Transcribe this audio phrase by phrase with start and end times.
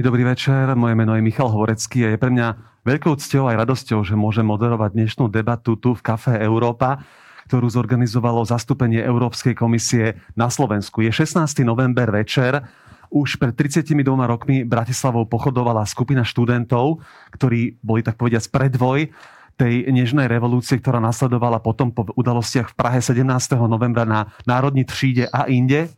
[0.00, 4.00] Dobrý večer, moje meno je Michal Horecký a je pre mňa veľkou cťou aj radosťou,
[4.00, 7.04] že môžem moderovať dnešnú debatu tu v Café Európa,
[7.44, 11.04] ktorú zorganizovalo zastúpenie Európskej komisie na Slovensku.
[11.04, 11.44] Je 16.
[11.68, 12.64] november večer.
[13.12, 13.92] Už pred 32
[14.24, 17.04] rokmi Bratislavou pochodovala skupina študentov,
[17.36, 19.12] ktorí boli tak povediať predvoj
[19.60, 23.20] tej nežnej revolúcie, ktorá nasledovala potom po udalostiach v Prahe 17.
[23.68, 25.92] novembra na Národní tříde a inde.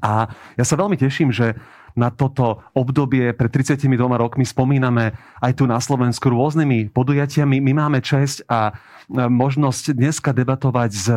[0.00, 0.24] A
[0.56, 1.52] ja sa veľmi teším, že
[1.96, 7.58] na toto obdobie pred 32 rokmi spomíname aj tu na Slovensku rôznymi podujatiami.
[7.64, 8.72] My máme česť a e,
[9.26, 11.16] možnosť dneska debatovať s e,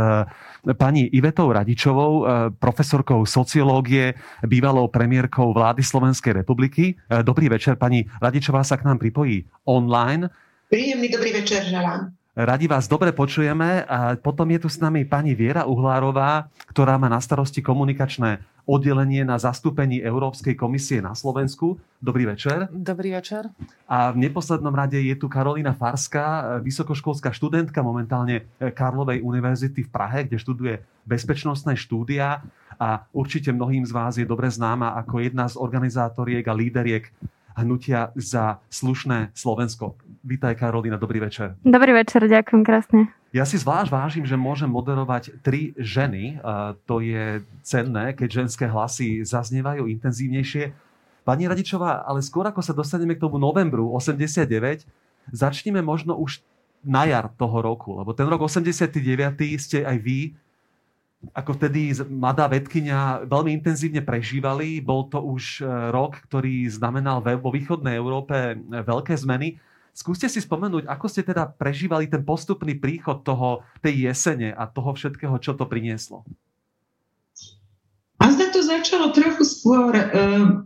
[0.79, 2.23] pani Ivetou Radičovou, e,
[2.55, 4.15] profesorkou sociológie,
[4.47, 6.95] bývalou premiérkou vlády Slovenskej republiky.
[7.11, 10.31] Dobrý večer, pani Radičová sa k nám pripojí online.
[10.71, 12.18] Príjemný dobrý večer želám.
[12.39, 17.11] Radi vás dobre počujeme a potom je tu s nami pani Viera Uhlárová, ktorá má
[17.11, 21.75] na starosti komunikačné oddelenie na zastúpení Európskej komisie na Slovensku.
[21.99, 22.71] Dobrý večer.
[22.71, 23.51] Dobrý večer.
[23.91, 30.23] A v neposlednom rade je tu Karolina Farská, vysokoškolská študentka momentálne Karlovej univerzity v Prahe,
[30.23, 32.39] kde študuje bezpečnostné štúdia
[32.79, 37.11] a určite mnohým z vás je dobre známa ako jedna z organizátoriek a líderiek
[37.59, 39.99] hnutia za slušné Slovensko.
[40.19, 41.55] Vítaj Karolina, dobrý večer.
[41.63, 43.01] Dobrý večer, ďakujem krásne.
[43.31, 46.41] Ja si zvlášť vážim, že môžem moderovať tri ženy.
[46.89, 50.75] To je cenné, keď ženské hlasy zaznievajú intenzívnejšie.
[51.23, 54.49] Pani Radičová, ale skôr ako sa dostaneme k tomu novembru 89,
[55.29, 56.41] začneme možno už
[56.81, 58.97] na jar toho roku, lebo ten rok 89
[59.61, 60.33] ste aj vy
[61.35, 64.79] ako vtedy mladá vedkynia veľmi intenzívne prežívali.
[64.79, 69.59] Bol to už e, rok, ktorý znamenal vo východnej Európe e, veľké zmeny.
[69.99, 74.95] Skúste si spomenúť, ako ste teda prežívali ten postupný príchod toho, tej jesene a toho
[74.95, 76.23] všetkého, čo to prinieslo.
[78.15, 80.63] A zda to začalo trochu skôr, uh,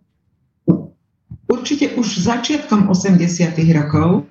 [1.50, 3.58] určite už začiatkom 80.
[3.74, 4.30] rokov,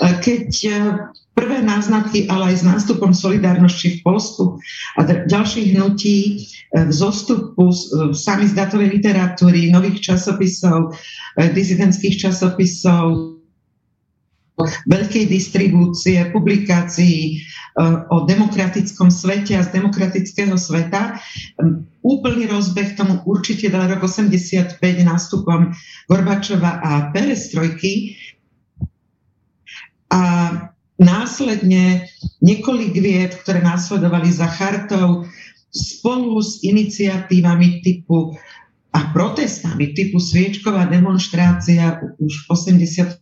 [0.00, 0.48] keď
[1.34, 4.58] prvé náznaky, ale aj s nástupom solidárnosti v Polsku
[4.98, 6.34] a ďalších hnutí e,
[6.84, 7.76] v zostupu e,
[8.12, 10.90] sami z datovej literatúry, nových časopisov,
[11.38, 13.38] e, dizidentských časopisov,
[14.84, 17.40] veľkej distribúcie, publikácií
[18.12, 21.16] o demokratickom svete a z demokratického sveta.
[22.04, 25.72] Úplný rozbeh tomu určite dal rok 85 nástupom
[26.12, 28.20] Gorbačova a Perestrojky.
[30.12, 30.20] A
[31.00, 32.12] Následne
[32.44, 35.24] niekoľko vied, ktoré následovali za chartou,
[35.72, 38.36] spolu s iniciatívami typu
[38.90, 43.16] a protestami typu sviečková demonstrácia už v 88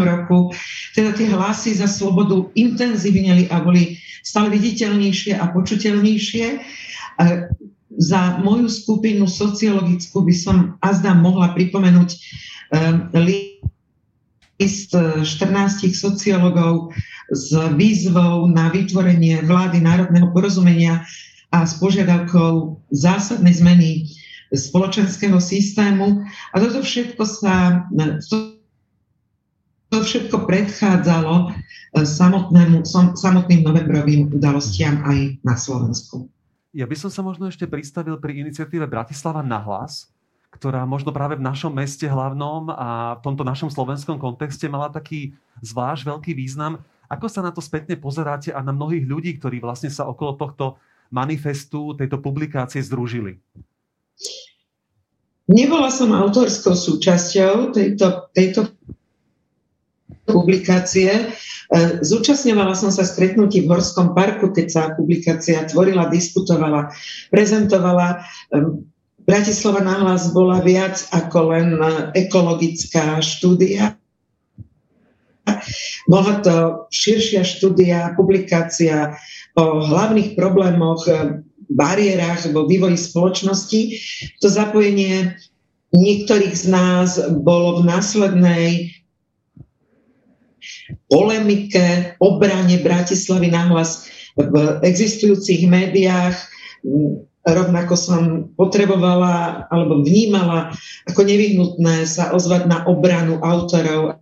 [0.00, 0.50] roku,
[0.96, 6.46] teda tie hlasy za slobodu intenzívneli a boli stále viditeľnejšie a počuteľnejšie.
[8.00, 13.12] Za moju skupinu sociologickú by som azda mohla pripomenúť um,
[14.60, 15.24] list 14
[15.84, 16.92] e, sociológov
[17.32, 21.00] s výzvou na vytvorenie vlády národného porozumenia
[21.50, 23.90] a s požiadavkou zásadnej zmeny
[24.52, 26.22] spoločenského systému.
[26.52, 27.86] A toto všetko sa
[29.90, 32.86] to všetko predchádzalo e, samotnému,
[33.18, 36.30] samotným novembrovým udalostiam aj na Slovensku.
[36.70, 40.06] Ja by som sa možno ešte pristavil pri iniciatíve Bratislava na hlas,
[40.50, 45.32] ktorá možno práve v našom meste hlavnom a v tomto našom slovenskom kontexte mala taký
[45.62, 46.82] zvlášť veľký význam.
[47.06, 50.78] Ako sa na to spätne pozeráte a na mnohých ľudí, ktorí vlastne sa okolo tohto
[51.10, 53.38] manifestu, tejto publikácie združili?
[55.50, 58.70] Nebola som autorskou súčasťou tejto, tejto
[60.30, 61.10] publikácie.
[61.10, 61.22] E,
[62.06, 66.94] zúčastňovala som sa stretnutí v Horskom parku, keď sa publikácia tvorila, diskutovala,
[67.34, 68.22] prezentovala.
[69.30, 71.78] Bratislava nahlas bola viac ako len
[72.18, 73.94] ekologická štúdia.
[76.10, 79.14] Bola to širšia štúdia, publikácia
[79.54, 81.06] o hlavných problémoch,
[81.70, 83.80] bariérach vo vývoji spoločnosti.
[84.42, 85.38] To zapojenie
[85.94, 88.90] niektorých z nás bolo v následnej
[91.06, 96.34] polemike, obrane Bratislavy nahlas v existujúcich médiách
[97.44, 98.22] rovnako som
[98.52, 100.76] potrebovala alebo vnímala
[101.08, 104.20] ako nevyhnutné sa ozvať na obranu autorov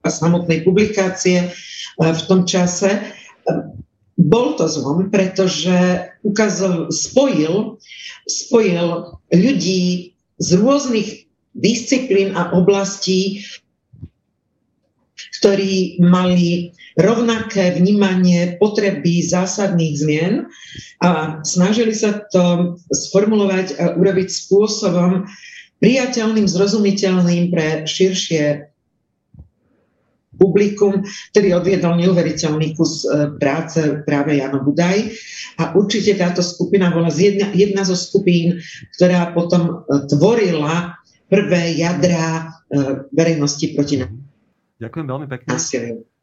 [0.00, 1.48] a samotnej publikácie e,
[2.00, 2.90] v tom čase.
[2.90, 3.00] E,
[4.20, 5.72] bol to zlom, pretože
[6.26, 7.80] ukázal, spojil,
[8.28, 13.44] spojil ľudí z rôznych disciplín a oblastí,
[15.40, 20.34] ktorí mali rovnaké vnímanie potreby zásadných zmien
[21.02, 25.26] a snažili sa to sformulovať a urobiť spôsobom
[25.80, 28.70] priateľným, zrozumiteľným pre širšie
[30.40, 31.04] publikum,
[31.36, 35.12] ktorý odviedol neuveriteľný kus e, práce práve Jano Budaj.
[35.60, 38.56] A určite táto skupina bola jedna, jedna zo skupín,
[38.96, 40.96] ktorá potom e, tvorila
[41.28, 42.42] prvé jadra e,
[43.12, 44.16] verejnosti proti nám.
[44.80, 45.52] Ďakujem veľmi pekne.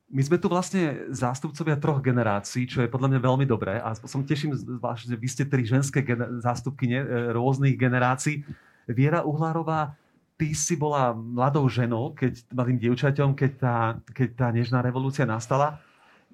[0.08, 3.84] My sme tu vlastne zástupcovia troch generácií, čo je podľa mňa veľmi dobré.
[3.84, 6.88] A som teším že vy ste tri ženské gener- zástupky
[7.36, 8.48] rôznych generácií.
[8.88, 10.00] Viera Uhlárová
[10.40, 13.76] ty si bola mladou ženou, keď mladým dievčaťom, keď tá,
[14.16, 15.82] keď tá nežná revolúcia nastala.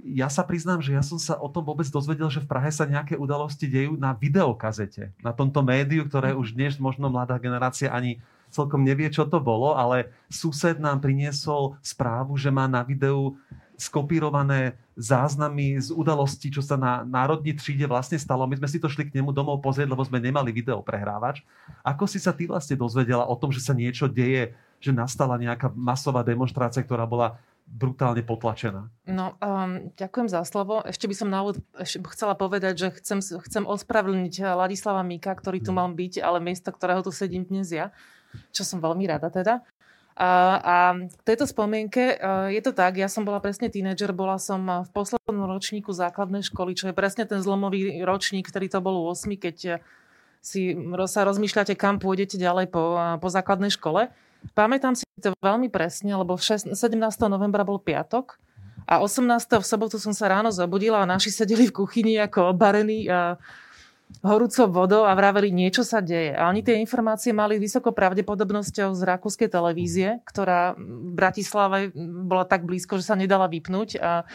[0.06, 2.86] Ja sa priznám, že ja som sa o tom vôbec dozvedel, že v Prahe sa
[2.86, 5.16] nejaké udalosti dejú na videokazete.
[5.24, 8.20] Na tomto médiu, ktoré už dnes možno mladá generácia ani
[8.54, 13.34] celkom nevie, čo to bolo, ale sused nám priniesol správu, že má na videu
[13.84, 18.48] skopírované záznamy z udalostí, čo sa na národní tříde vlastne stalo.
[18.48, 21.44] My sme si to šli k nemu domov pozrieť, lebo sme nemali video prehrávač.
[21.84, 25.72] Ako si sa ty vlastne dozvedela o tom, že sa niečo deje, že nastala nejaká
[25.76, 28.92] masová demonstrácia, ktorá bola brutálne potlačená.
[29.08, 30.84] No, um, ďakujem za slovo.
[30.84, 31.64] Ešte by som na úvod
[32.12, 37.02] chcela povedať, že chcem, chcem ospravedlniť Ladislava Mika, ktorý tu mal byť, ale miesto, ktorého
[37.02, 37.90] tu sedím dnes ja,
[38.52, 39.64] čo som veľmi rada teda.
[40.14, 42.22] A, k tejto spomienke
[42.54, 46.78] je to tak, ja som bola presne tínedžer, bola som v poslednom ročníku základnej školy,
[46.78, 49.82] čo je presne ten zlomový ročník, ktorý to bol 8, keď
[50.44, 50.76] si
[51.08, 54.12] sa rozmýšľate, kam pôjdete ďalej po, po základnej škole.
[54.52, 56.76] Pamätám si to veľmi presne, lebo 17.
[57.32, 58.38] novembra bol piatok
[58.84, 59.64] a 18.
[59.64, 63.40] v sobotu som sa ráno zobudila a naši sedeli v kuchyni ako obarení a
[64.22, 66.36] horúcou vodou a vraveli, niečo sa deje.
[66.38, 71.90] A oni tie informácie mali vysoko pravdepodobnosťou z rakúskej televízie, ktorá v Bratislave
[72.28, 73.98] bola tak blízko, že sa nedala vypnúť.
[73.98, 74.28] A,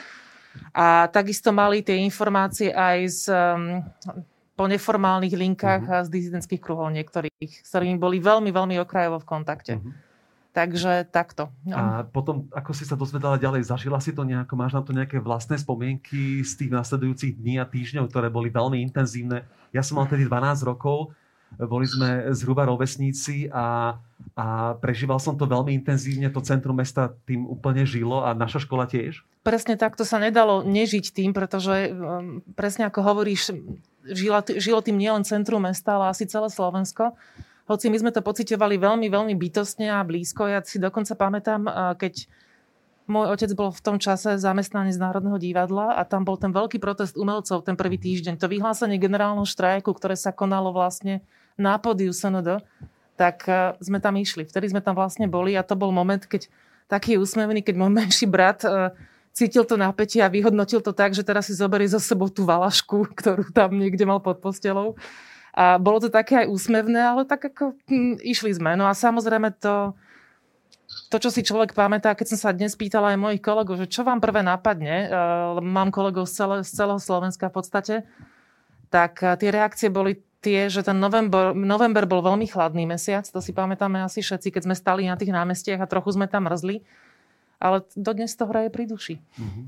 [0.75, 3.85] a takisto mali tie informácie aj z, um,
[4.59, 9.29] po neformálnych linkách a z dizidentských kruhov niektorých, s ktorými boli veľmi, veľmi okrajovo v
[9.31, 9.79] kontakte.
[9.79, 10.08] Uh-huh.
[10.59, 11.55] Takže takto.
[11.63, 11.79] No.
[11.79, 15.23] A potom, ako si sa dozvedala ďalej, zažila si to nejako, máš na to nejaké
[15.23, 19.47] vlastné spomienky z tých nasledujúcich dní a týždňov, ktoré boli veľmi intenzívne.
[19.71, 21.15] Ja som mal tedy 12 rokov,
[21.55, 23.97] boli sme zhruba rovesníci a,
[24.35, 28.91] a prežíval som to veľmi intenzívne, to centrum mesta tým úplne žilo a naša škola
[28.91, 29.23] tiež.
[29.47, 33.55] Presne tak, to sa nedalo nežiť tým, pretože um, presne ako hovoríš,
[34.59, 37.15] žilo tým nielen centrum mesta, ale asi celé Slovensko.
[37.69, 40.49] Hoci my sme to pocitovali veľmi, veľmi bytostne a blízko.
[40.49, 41.69] Ja si dokonca pamätám,
[42.01, 42.25] keď
[43.05, 47.21] môj otec bol v tom čase zamestnanec Národného divadla a tam bol ten veľký protest
[47.21, 48.41] umelcov ten prvý týždeň.
[48.41, 51.21] To vyhlásenie generálneho štrajku, ktoré sa konalo vlastne
[51.61, 52.65] na podiu SND,
[53.21, 53.45] tak
[53.85, 54.49] sme tam išli.
[54.49, 56.49] Vtedy sme tam vlastne boli a to bol moment, keď
[56.89, 58.65] taký úsmevný, keď môj menší brat
[59.37, 63.13] cítil to napätie a vyhodnotil to tak, že teraz si zoberie zo sebou tú valašku,
[63.13, 64.99] ktorú tam niekde mal pod postelou
[65.55, 68.77] a bolo to také aj úsmevné, ale tak ako hm, išli sme.
[68.77, 69.97] No a samozrejme to,
[71.09, 74.05] to, čo si človek pamätá, keď som sa dnes pýtala aj mojich kolegov, že čo
[74.05, 77.95] vám prvé napadne, uh, mám kolegov z, celé, z celého Slovenska v podstate,
[78.93, 83.43] tak uh, tie reakcie boli tie, že ten november, november bol veľmi chladný mesiac, to
[83.43, 86.87] si pamätáme asi všetci, keď sme stali na tých námestiach a trochu sme tam mrzli
[87.59, 89.19] ale dodnes to hraje pri duši.
[89.19, 89.65] Uh-huh.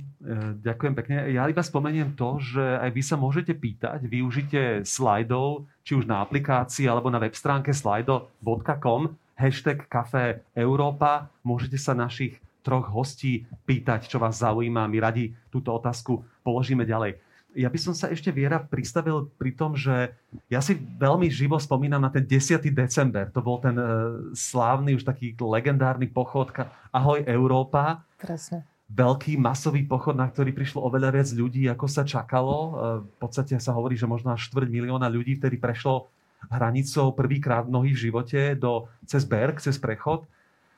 [0.63, 1.17] Ďakujem pekne.
[1.35, 6.23] Ja iba spomeniem to, že aj vy sa môžete pýtať, využite slajdov, či už na
[6.23, 11.27] aplikácii alebo na web stránke slido.com, hashtag Café Európa.
[11.43, 14.87] Môžete sa našich troch hostí pýtať, čo vás zaujíma.
[14.87, 17.19] My radi túto otázku položíme ďalej
[17.55, 20.15] ja by som sa ešte Viera pristavil pri tom, že
[20.47, 22.63] ja si veľmi živo spomínam na ten 10.
[22.71, 23.27] december.
[23.35, 26.51] To bol ten uh, slávny, už taký legendárny pochod
[26.95, 28.07] Ahoj Európa.
[28.19, 28.67] Presne.
[28.91, 32.55] Veľký masový pochod, na ktorý prišlo oveľa viac ľudí, ako sa čakalo.
[32.55, 32.71] Uh,
[33.03, 36.11] v podstate sa hovorí, že možno až štvrť milióna ľudí, ktorí prešlo
[36.49, 40.25] hranicou prvýkrát mnohých v živote do, cez Berg, cez prechod.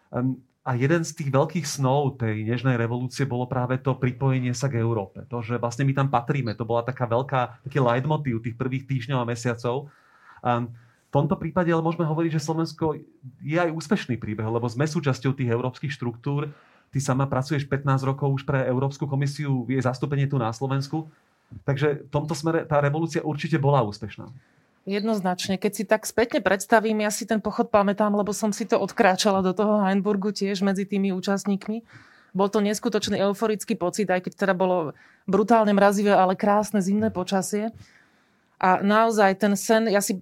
[0.09, 4.71] Um, a jeden z tých veľkých snov tej nežnej revolúcie bolo práve to pripojenie sa
[4.71, 5.27] k Európe.
[5.27, 6.55] To, že vlastne my tam patríme.
[6.55, 9.91] To bola taká veľká, taký leitmotiv tých prvých týždňov a mesiacov.
[10.39, 12.95] A v tomto prípade ale môžeme hovoriť, že Slovensko
[13.43, 16.55] je aj úspešný príbeh, lebo sme súčasťou tých európskych štruktúr.
[16.95, 21.11] Ty sama pracuješ 15 rokov už pre Európsku komisiu, je zastúpenie tu na Slovensku.
[21.67, 24.31] Takže v tomto smere tá revolúcia určite bola úspešná.
[24.83, 25.63] Jednoznačne.
[25.63, 29.39] Keď si tak spätne predstavím, ja si ten pochod pamätám, lebo som si to odkráčala
[29.39, 31.87] do toho Heinburgu tiež medzi tými účastníkmi.
[32.35, 34.97] Bol to neskutočný euforický pocit, aj keď teda bolo
[35.31, 37.71] brutálne mrazivé, ale krásne zimné počasie.
[38.59, 40.19] A naozaj ten sen, ja si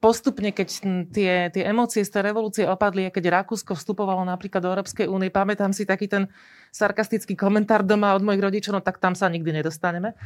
[0.00, 0.68] postupne, keď
[1.12, 5.76] tie, tie emócie z tej revolúcie opadli, keď Rakúsko vstupovalo napríklad do Európskej únie, pamätám
[5.76, 6.26] si taký ten
[6.72, 10.16] sarkastický komentár doma od mojich rodičov, no tak tam sa nikdy nedostaneme.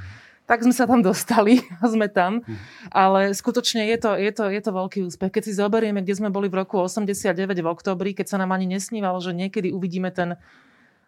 [0.45, 2.45] Tak sme sa tam dostali a sme tam.
[2.93, 5.33] Ale skutočne je to, je, to, je to veľký úspech.
[5.33, 8.69] Keď si zoberieme, kde sme boli v roku 89 v oktobri, keď sa nám ani
[8.69, 10.37] nesnívalo, že niekedy uvidíme ten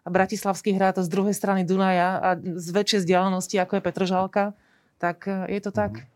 [0.07, 4.43] Bratislavský hrad z druhej strany Dunaja a z väčšej vzdialenosti, ako je Petržalka,
[4.97, 5.99] tak e, je to tak.
[5.99, 6.15] Mm-hmm.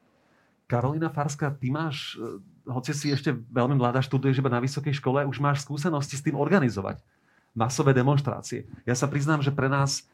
[0.72, 2.40] Karolina Farská, ty máš, e,
[2.72, 6.40] hoci si ešte veľmi mladá, študuješ iba na vysokej škole, už máš skúsenosti s tým
[6.40, 7.04] organizovať
[7.52, 8.64] masové demonstrácie.
[8.88, 10.08] Ja sa priznám, že pre nás,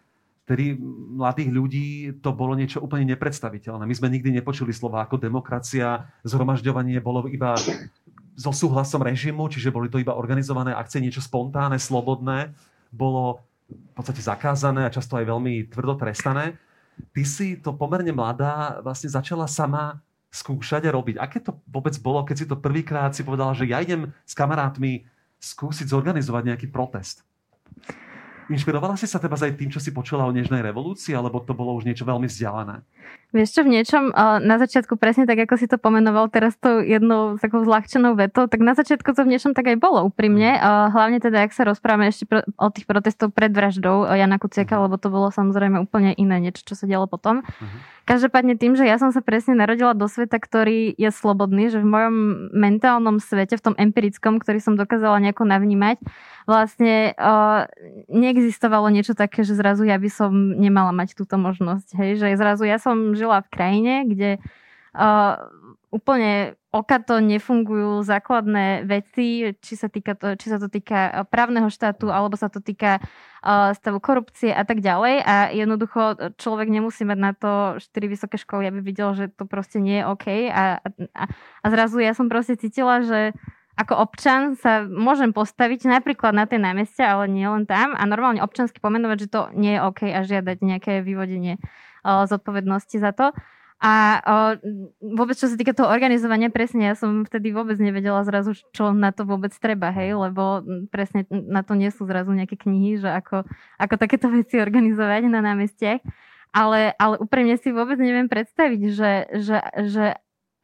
[0.47, 0.79] tedy
[1.19, 1.89] mladých ľudí,
[2.23, 3.83] to bolo niečo úplne nepredstaviteľné.
[3.83, 7.59] My sme nikdy nepočuli slova ako demokracia, zhromažďovanie bolo iba
[8.39, 12.55] so súhlasom režimu, čiže boli to iba organizované akcie, niečo spontánne, slobodné.
[12.95, 16.55] Bolo v podstate zakázané a často aj veľmi tvrdo trestané.
[17.11, 19.99] Ty si to pomerne mladá vlastne začala sama
[20.31, 21.19] skúšať a robiť.
[21.19, 25.03] Aké to vôbec bolo, keď si to prvýkrát si povedala, že ja idem s kamarátmi
[25.43, 27.26] skúsiť zorganizovať nejaký protest?
[28.47, 31.75] Inšpirovala si sa teba aj tým, čo si počula o Nežnej revolúcii, alebo to bolo
[31.75, 32.79] už niečo veľmi vzdialené?
[33.35, 37.35] Vieš čo, v niečom na začiatku presne tak, ako si to pomenoval teraz tou jednou
[37.35, 40.55] takou zľahčenou vetou, tak na začiatku to v niečom tak aj bolo úprimne.
[40.55, 40.95] Mm.
[40.95, 42.23] Hlavne teda, ak sa rozprávame ešte
[42.55, 44.81] o tých protestov pred vraždou Jana Kuciaka, mm.
[44.87, 47.43] lebo to bolo samozrejme úplne iné niečo, čo sa dialo potom.
[47.43, 47.77] Mm.
[48.07, 51.91] Každopádne tým, že ja som sa presne narodila do sveta, ktorý je slobodný, že v
[51.91, 52.15] mojom
[52.55, 55.99] mentálnom svete, v tom empirickom, ktorý som dokázala nejako navnímať,
[56.47, 57.67] vlastne uh,
[58.07, 61.99] neexistovalo niečo také, že zrazu ja by som nemala mať túto možnosť.
[61.99, 62.23] Hej?
[62.23, 64.29] Že zrazu ja som žila v krajine, kde
[64.97, 65.35] uh,
[65.87, 72.11] úplne okato nefungujú základné veci, či sa, týka to, či sa to týka právneho štátu,
[72.11, 75.23] alebo sa to týka uh, stavu korupcie a tak ďalej.
[75.23, 77.51] A jednoducho človek nemusí mať na to
[77.81, 80.27] 4 vysoké školy, aby videl, že to proste nie je OK.
[80.51, 81.23] A, a,
[81.63, 83.33] a zrazu ja som proste cítila, že
[83.77, 88.41] ako občan sa môžem postaviť napríklad na tej námestia, ale nie len tam a normálne
[88.41, 91.61] občansky pomenovať, že to nie je OK a žiadať nejaké vyvodenie
[92.07, 93.35] zodpovednosti za to.
[93.77, 94.25] A
[94.97, 99.13] vôbec čo sa týka toho organizovania, presne ja som vtedy vôbec nevedela zrazu, čo na
[99.13, 103.45] to vôbec treba, hej, lebo presne na to nie sú zrazu nejaké knihy, že ako,
[103.77, 106.01] ako takéto veci organizovať na námestiach.
[106.57, 109.11] Ale, ale úprimne si vôbec neviem predstaviť, že,
[109.45, 109.57] že,
[109.93, 110.05] že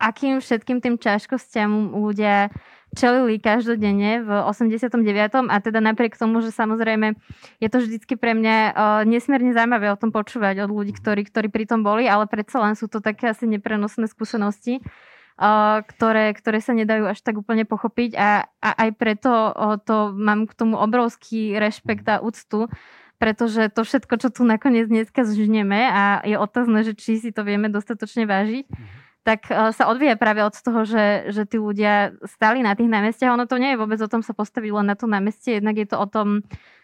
[0.02, 2.50] akým všetkým tým ťažkostiam ľudia
[2.94, 5.50] čelili každodenne v 89.
[5.50, 7.18] a teda napriek tomu, že samozrejme
[7.60, 8.74] je to vždycky pre mňa uh,
[9.04, 12.78] nesmierne zaujímavé o tom počúvať od ľudí, ktorí, ktorí pri tom boli, ale predsa len
[12.78, 18.16] sú to také asi neprenosné skúsenosti, uh, ktoré, ktoré sa nedajú až tak úplne pochopiť
[18.16, 22.70] a, a aj preto uh, to mám k tomu obrovský rešpekt a úctu,
[23.18, 27.42] pretože to všetko, čo tu nakoniec dneska zžneme a je otázne, že či si to
[27.42, 32.14] vieme dostatočne vážiť, mm-hmm tak e, sa odvíja práve od toho, že, že tí ľudia
[32.28, 33.34] stali na tých námestiach.
[33.34, 35.88] Ono to nie je vôbec o tom sa postaviť len na to námestie, jednak je
[35.88, 36.44] to o tom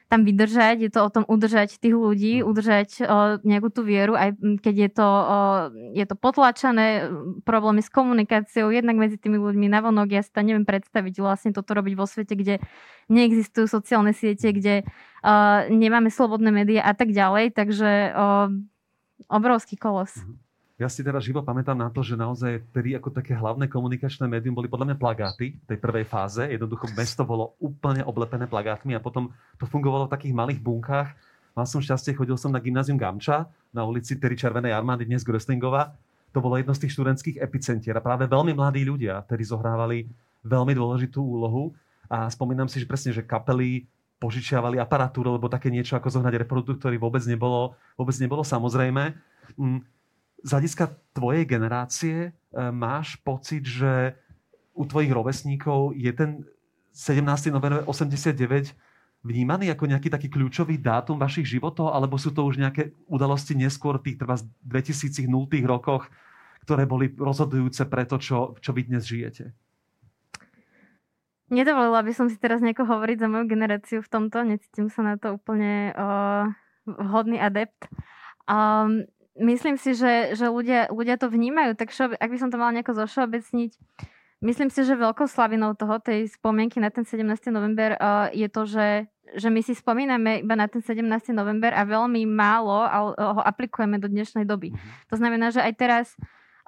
[0.10, 4.18] tam vydržať, je to o tom udržať tých ľudí, udržať o, e, nejakú tú vieru,
[4.18, 5.40] aj keď je to, o,
[5.94, 7.14] je to potlačané,
[7.46, 11.78] problémy s komunikáciou, jednak medzi tými ľuďmi navonok, ja si to neviem predstaviť vlastne toto
[11.78, 12.58] robiť vo svete, kde
[13.14, 14.82] neexistujú sociálne siete, kde
[15.22, 15.34] o,
[15.70, 18.50] nemáme slobodné médiá a tak ďalej, takže o,
[19.30, 20.18] obrovský kolos.
[20.18, 20.49] Mm-hmm.
[20.80, 24.56] Ja si teraz živo pamätám na to, že naozaj vtedy ako také hlavné komunikačné médium
[24.56, 26.40] boli podľa mňa plagáty v tej prvej fáze.
[26.40, 29.28] Jednoducho mesto bolo úplne oblepené plagátmi a potom
[29.60, 31.12] to fungovalo v takých malých bunkách.
[31.52, 36.00] Mal som šťastie, chodil som na gymnázium Gamča na ulici Terry Červenej armády, dnes Gröstlingova.
[36.32, 40.08] To bolo jedno z tých študentských epicentier a práve veľmi mladí ľudia, ktorí zohrávali
[40.48, 41.76] veľmi dôležitú úlohu.
[42.08, 43.84] A spomínam si, že presne, že kapely
[44.24, 49.12] požičiavali aparatúru, lebo také niečo ako zohnať reproduktory vôbec nebolo, vôbec nebolo samozrejme.
[50.40, 52.32] Z hľadiska tvojej generácie e,
[52.72, 54.16] máš pocit, že
[54.72, 56.30] u tvojich rovesníkov je ten
[56.96, 57.52] 17.
[57.52, 58.76] november 89
[59.24, 64.00] vnímaný ako nejaký taký kľúčový dátum vašich životov, alebo sú to už nejaké udalosti neskôr
[64.00, 66.08] tých trvá 2000 nultých rokoch,
[66.64, 69.52] ktoré boli rozhodujúce pre to, čo, čo vy dnes žijete?
[71.50, 75.16] Nedovolila by som si teraz nejako hovoriť za moju generáciu v tomto, necítim sa na
[75.18, 76.46] to úplne uh,
[76.86, 77.90] vhodný adept.
[78.46, 82.60] Um, myslím si, že, že ľudia, ľudia to vnímajú, tak šo, ak by som to
[82.60, 83.72] mala nejako zošeobecniť,
[84.44, 87.26] myslím si, že veľkou slavinou toho, tej spomienky na ten 17.
[87.50, 91.04] november uh, je to, že, že my si spomíname iba na ten 17.
[91.32, 92.84] november a veľmi málo
[93.16, 94.76] ho aplikujeme do dnešnej doby.
[94.76, 94.80] Mhm.
[95.10, 96.06] To znamená, že aj teraz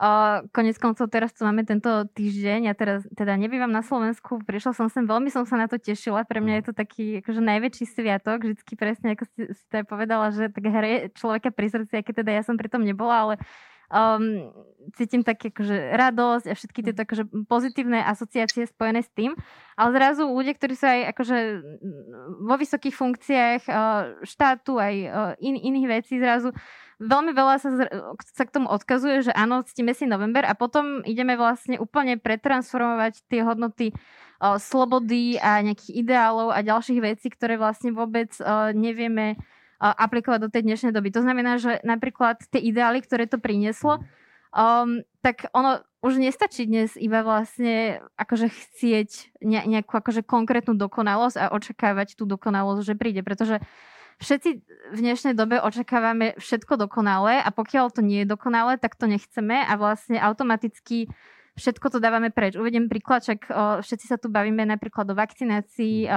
[0.01, 1.85] Uh, konec koncov teraz tu máme tento
[2.17, 5.77] týždeň, ja teraz teda nebývam na Slovensku, prišla som sem, veľmi som sa na to
[5.77, 9.77] tešila, pre mňa je to taký akože najväčší sviatok, vždycky presne ako si, si to
[9.77, 13.13] aj povedala, že tak hre človeka pri srdci, aké teda ja som pri tom nebola,
[13.29, 13.33] ale
[13.93, 14.49] um,
[14.97, 19.37] cítim tak akože radosť a všetky tieto akože pozitívne asociácie spojené s tým.
[19.77, 21.37] Ale zrazu ľudia, ktorí sú aj akože
[22.41, 23.61] vo vysokých funkciách
[24.25, 24.95] štátu, aj
[25.45, 26.55] in, iných vecí, zrazu
[27.01, 27.69] veľmi veľa sa,
[28.21, 33.25] sa k tomu odkazuje, že áno, ctíme si november a potom ideme vlastne úplne pretransformovať
[33.25, 33.97] tie hodnoty
[34.37, 39.41] o, slobody a nejakých ideálov a ďalších vecí, ktoré vlastne vôbec o, nevieme
[39.81, 41.09] o, aplikovať do tej dnešnej doby.
[41.17, 44.05] To znamená, že napríklad tie ideály, ktoré to prinieslo,
[44.53, 49.09] um, tak ono už nestačí dnes iba vlastne akože chcieť
[49.45, 53.61] ne, nejakú akože konkrétnu dokonalosť a očakávať tú dokonalosť, že príde, pretože
[54.21, 54.49] všetci
[54.93, 59.57] v dnešnej dobe očakávame všetko dokonalé a pokiaľ to nie je dokonalé, tak to nechceme
[59.65, 61.09] a vlastne automaticky
[61.57, 62.55] všetko to dávame preč.
[62.55, 63.35] Uvediem príklad, o,
[63.83, 66.07] všetci sa tu bavíme napríklad o vakcinácii,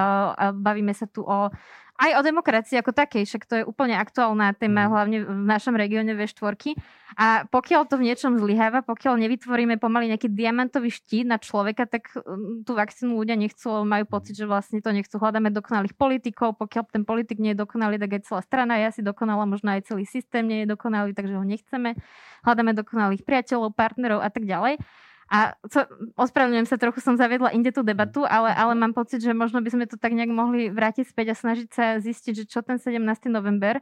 [0.55, 1.51] bavíme sa tu o
[1.95, 4.91] aj o demokracii ako takej, však to je úplne aktuálna téma, mm.
[4.91, 6.75] hlavne v našom regióne V4.
[7.15, 12.11] A pokiaľ to v niečom zlyháva, pokiaľ nevytvoríme pomaly nejaký diamantový štít na človeka, tak
[12.11, 15.15] mm, tú vakcínu ľudia nechcú, majú pocit, že vlastne to nechcú.
[15.15, 19.01] Hľadáme dokonalých politikov, pokiaľ ten politik nie je dokonalý, tak aj celá strana je asi
[19.01, 21.95] dokonalá, možno aj celý systém nie je dokonalý, takže ho nechceme.
[22.43, 24.83] Hľadáme dokonalých priateľov, partnerov a tak ďalej.
[25.25, 25.89] A co,
[26.21, 29.69] ospravedlňujem sa, trochu som zaviedla inde tú debatu, ale, ale mám pocit, že možno by
[29.73, 33.01] sme to tak nejak mohli vrátiť späť a snažiť sa zistiť, že čo ten 17.
[33.33, 33.81] november,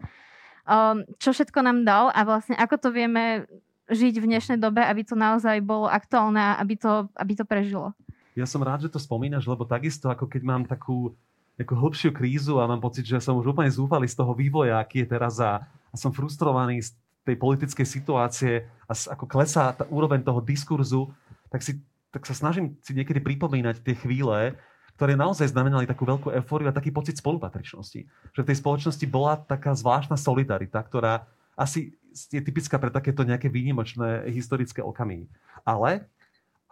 [0.64, 3.44] um, čo všetko nám dal a vlastne ako to vieme
[3.92, 7.92] žiť v dnešnej dobe, aby to naozaj bolo aktuálne a aby to, aby to prežilo.
[8.34, 11.12] Ja som rád, že to spomínaš, lebo takisto ako keď mám takú
[11.54, 15.06] ako hĺbšiu krízu a mám pocit, že som už úplne zúfalý z toho vývoja, aký
[15.06, 18.54] je teraz a, a som frustrovaný z tej politickej situácie
[18.90, 21.14] a ako klesá tá úroveň toho diskurzu,
[21.54, 21.78] tak, si,
[22.10, 24.58] tak sa snažím si niekedy pripomínať tie chvíle,
[24.98, 28.10] ktoré naozaj znamenali takú veľkú eufóriu a taký pocit spolupatričnosti.
[28.34, 33.50] Že v tej spoločnosti bola taká zvláštna solidarita, ktorá asi je typická pre takéto nejaké
[33.50, 35.30] výnimočné historické okamihy.
[35.66, 36.10] Ale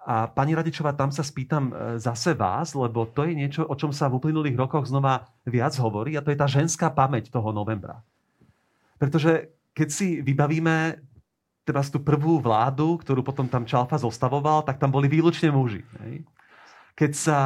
[0.01, 3.93] a pani Radičová, tam sa spýtam e, zase vás, lebo to je niečo, o čom
[3.93, 8.01] sa v uplynulých rokoch znova viac hovorí a to je tá ženská pamäť toho novembra.
[8.97, 10.97] Pretože keď si vybavíme
[11.71, 15.87] teraz tú prvú vládu, ktorú potom tam Čalfa zostavoval, tak tam boli výlučne muži.
[16.03, 16.27] Hej?
[16.91, 17.39] Keď sa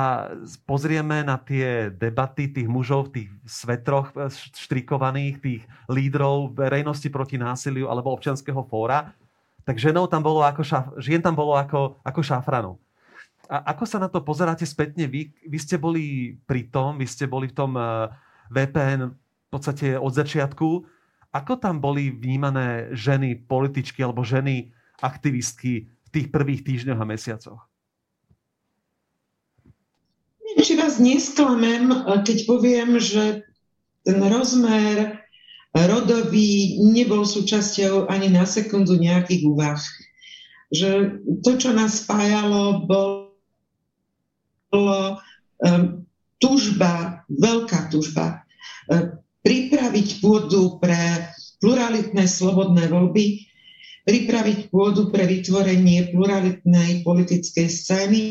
[0.65, 7.85] pozrieme na tie debaty tých mužov, tých svetroch eh, štrikovaných, tých lídrov verejnosti proti násiliu
[7.85, 9.13] alebo občianského fóra,
[9.61, 12.75] tak ženou tam bolo ako šaf, žien tam bolo ako, ako šafranov.
[13.45, 15.29] A ako sa na to pozeráte spätne vy?
[15.45, 18.09] Vy ste boli pri tom, vy ste boli v tom eh,
[18.49, 20.94] VPN v podstate od začiatku.
[21.35, 24.71] Ako tam boli vnímané ženy političky alebo ženy
[25.03, 27.59] aktivistky v tých prvých týždňoch a mesiacoch?
[30.39, 31.91] Neviem, či vás nesklamem,
[32.23, 33.43] keď poviem, že
[34.07, 35.19] ten rozmer
[35.75, 39.81] rodový nebol súčasťou ani na sekundu nejakých úvah.
[40.71, 43.35] Že to, čo nás spájalo, bolo
[45.59, 46.07] um,
[46.39, 48.47] túžba, veľká túžba
[48.87, 51.29] um, pripraviť pôdu pre
[51.61, 53.45] pluralitné slobodné voľby,
[54.05, 58.21] pripraviť pôdu pre vytvorenie pluralitnej politickej scény,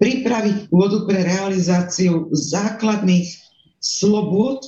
[0.00, 3.28] pripraviť pôdu pre realizáciu základných
[3.76, 4.64] slobod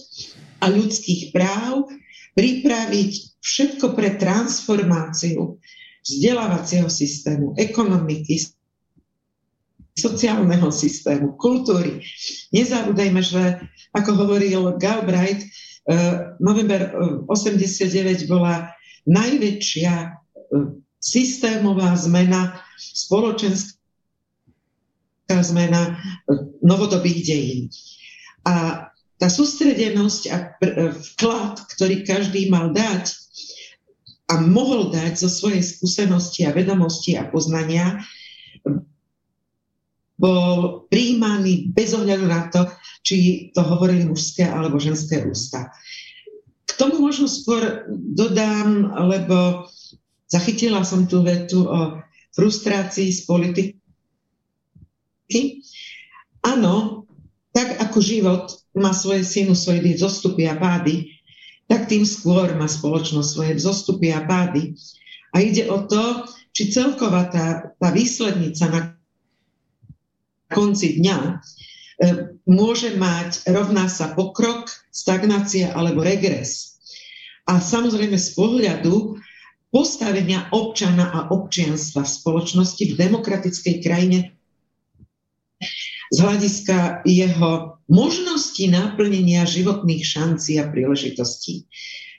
[0.61, 1.89] a ľudských práv,
[2.37, 5.57] pripraviť všetko pre transformáciu
[6.05, 8.58] vzdelávacieho systému, ekonomiky,
[9.99, 12.01] sociálneho systému, kultúry.
[12.55, 13.59] Nezabúdajme, že
[13.93, 15.43] ako hovoril Galbraith,
[15.91, 16.95] uh, november
[17.27, 18.71] 89 e, bola
[19.11, 20.15] najväčšia uh,
[21.03, 23.75] systémová zmena, spoločenská
[25.43, 25.99] zmena
[26.63, 27.61] novodobých dejín.
[28.47, 30.37] A tá sústredenosť a
[30.95, 33.11] vklad, ktorý každý mal dať
[34.31, 37.99] a mohol dať zo svojej skúsenosti a vedomosti a poznania,
[40.19, 42.67] bol príjmaný bez ohľadu na to,
[43.07, 45.71] či to hovorili mužské alebo ženské ústa.
[46.67, 49.71] K tomu možno skôr dodám, lebo
[50.27, 52.03] zachytila som tú vetu o
[52.35, 53.79] frustrácii z politiky.
[56.43, 57.07] Áno,
[57.55, 61.15] tak ako život má svoje sinusoidy, zostupy a pády,
[61.71, 64.75] tak tým skôr má spoločnosť svoje vzostupy a pády.
[65.35, 68.98] A ide o to, či celková tá, tá výslednica, na
[70.53, 71.33] konci dňa e,
[72.49, 76.81] môže mať rovná sa pokrok, stagnácia alebo regres.
[77.49, 79.17] A samozrejme z pohľadu
[79.69, 84.19] postavenia občana a občianstva v spoločnosti v demokratickej krajine
[86.09, 91.69] z hľadiska jeho možnosti naplnenia životných šancí a príležitostí.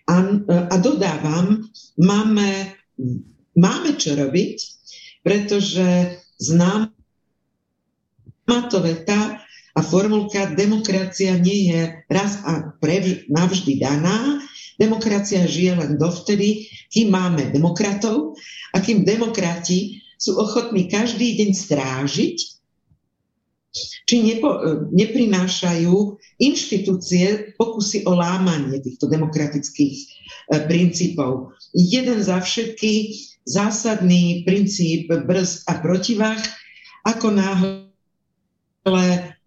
[0.09, 0.25] A,
[0.69, 1.65] a dodávam,
[1.97, 2.73] máme,
[3.57, 4.57] máme čo robiť,
[5.21, 6.93] pretože znám
[8.69, 9.37] to veta
[9.77, 14.41] a formulka demokracia nie je raz a pre, navždy daná.
[14.79, 18.39] Demokracia žije len dovtedy, kým máme demokratov
[18.71, 22.37] a kým demokrati sú ochotní každý deň strážiť,
[24.09, 24.49] či nepo,
[24.89, 25.95] neprinášajú
[26.41, 30.07] inštitúcie pokusy o lámanie týchto demokratických e,
[30.65, 31.53] princípov.
[31.77, 33.13] Jeden za všetky
[33.45, 36.41] zásadný princíp brzd a protivách,
[37.05, 37.88] ako náhle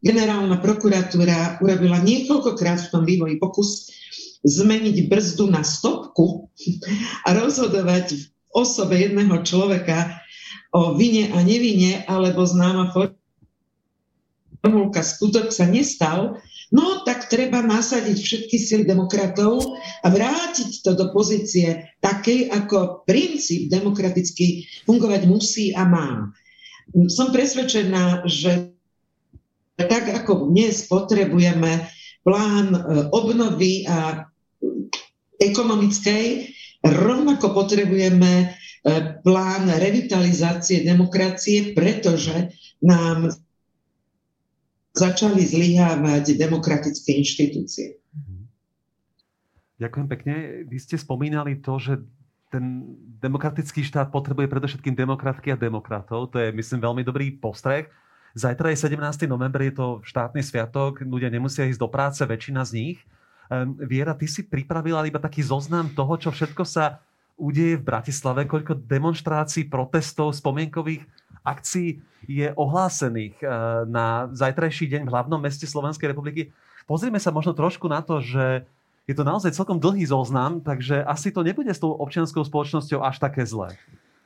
[0.02, 3.88] generálna prokuratúra urobila niekoľkokrát v tom vývoji pokus
[4.42, 6.50] zmeniť brzdu na stopku
[7.22, 10.18] a rozhodovať v osobe jedného človeka
[10.74, 12.90] o vine a nevine, alebo známa
[14.62, 16.42] formulka skutok sa nestal,
[16.74, 19.62] no tak treba nasadiť všetky sily demokratov
[20.02, 26.32] a vrátiť to do pozície takej, ako princíp demokraticky fungovať musí a má.
[27.12, 28.71] Som presvedčená, že
[29.78, 31.88] tak ako dnes potrebujeme
[32.22, 32.80] plán e,
[33.10, 34.28] obnovy a
[35.38, 42.50] ekonomickej, rovnako potrebujeme E, plán revitalizácie demokracie, pretože
[42.82, 43.30] nám
[44.90, 48.02] začali zlyhávať demokratické inštitúcie.
[49.78, 50.34] Ďakujem pekne.
[50.66, 52.02] Vy ste spomínali to, že
[52.50, 52.90] ten
[53.22, 56.34] demokratický štát potrebuje predovšetkým demokratky a demokratov.
[56.34, 57.86] To je, myslím, veľmi dobrý postreh.
[58.32, 59.28] Zajtra je 17.
[59.28, 62.98] november, je to štátny sviatok, ľudia nemusia ísť do práce, väčšina z nich.
[63.76, 67.04] Viera, ty si pripravila iba taký zoznam toho, čo všetko sa
[67.36, 71.04] udeje v Bratislave, koľko demonstrácií, protestov, spomienkových
[71.42, 71.98] akcií
[72.30, 73.48] je ohlásených eh,
[73.90, 76.54] na zajtrajší deň v hlavnom meste Slovenskej republiky.
[76.86, 78.66] Pozrime sa možno trošku na to, že
[79.10, 83.18] je to naozaj celkom dlhý zoznam, takže asi to nebude s tou občianskou spoločnosťou až
[83.18, 83.74] také zlé.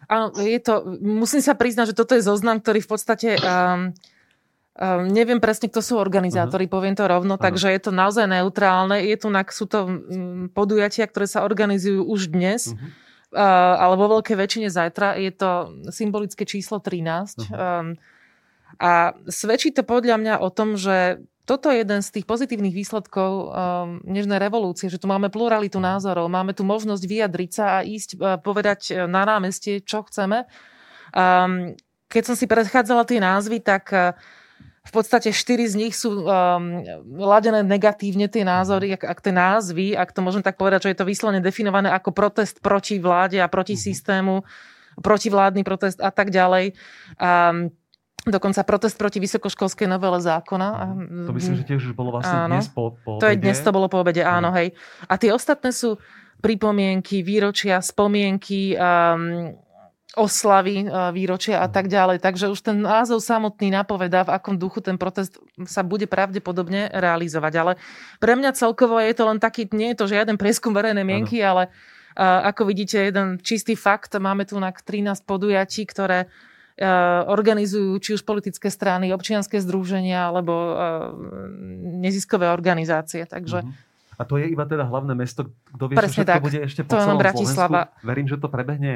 [0.06, 3.90] Áno, je to, musím sa priznať, že toto je zoznam, ktorý v podstate um,
[4.78, 6.76] um, neviem presne, kto sú organizátori, uh-huh.
[6.78, 7.46] poviem to rovno, uh-huh.
[7.46, 9.02] takže je to naozaj neutrálne.
[9.02, 9.92] Je tu, sú to um,
[10.54, 12.70] podujatia, ktoré sa organizujú už dnes.
[12.70, 13.04] Uh-huh
[13.36, 15.50] ale vo veľkej väčšine zajtra je to
[15.90, 17.42] symbolické číslo 13.
[17.42, 17.52] Uh-huh.
[17.52, 17.86] Um,
[18.76, 23.30] a svedčí to podľa mňa o tom, že toto je jeden z tých pozitívnych výsledkov
[23.30, 23.48] um,
[24.02, 28.35] dnešnej revolúcie, že tu máme pluralitu názorov, máme tu možnosť vyjadriť sa a ísť uh,
[28.42, 30.50] povedať uh, na námestie, čo chceme.
[31.14, 31.78] Um,
[32.11, 34.18] keď som si predchádzala tie názvy, tak uh,
[34.87, 36.82] v podstate štyri z nich sú um,
[37.14, 40.98] ladené negatívne tie názory, ak, ak tie názvy, ak to môžem tak povedať, že je
[40.98, 43.82] to vyslovene definované ako protest proti vláde a proti mhm.
[43.87, 44.35] systému,
[44.98, 46.74] protivládny protest a tak ďalej.
[47.22, 47.70] Um,
[48.26, 50.68] Dokonca protest proti vysokoškolskej novele zákona.
[51.30, 53.70] To myslím, že tiež už bolo vlastne áno, dnes po, po To je dnes, to
[53.70, 54.74] bolo po obede, áno, hej.
[55.06, 55.94] A tie ostatné sú
[56.42, 59.54] pripomienky, výročia, spomienky, um,
[60.18, 62.18] oslavy e, výročia a tak ďalej.
[62.18, 67.52] Takže už ten názov samotný napovedá, v akom duchu ten protest sa bude pravdepodobne realizovať.
[67.54, 67.72] Ale
[68.18, 71.46] pre mňa celkovo je to len taký, nie je to žiaden prieskum verejnej mienky, ano.
[71.46, 71.62] ale
[72.18, 74.18] uh, ako vidíte, jeden čistý fakt.
[74.18, 76.55] Máme tu na 13 podujatí, ktoré uh,
[77.26, 80.76] organizujú či už politické strany, občianské združenia alebo uh,
[82.04, 83.24] neziskové organizácie.
[83.24, 83.84] Takže uh-huh.
[84.16, 86.44] A to je iba teda hlavné mesto, kto vie, Presne všetko tak.
[86.48, 87.80] bude ešte po to celom Bratislava.
[87.92, 88.08] Slovensku.
[88.08, 88.92] Verím, že to prebehne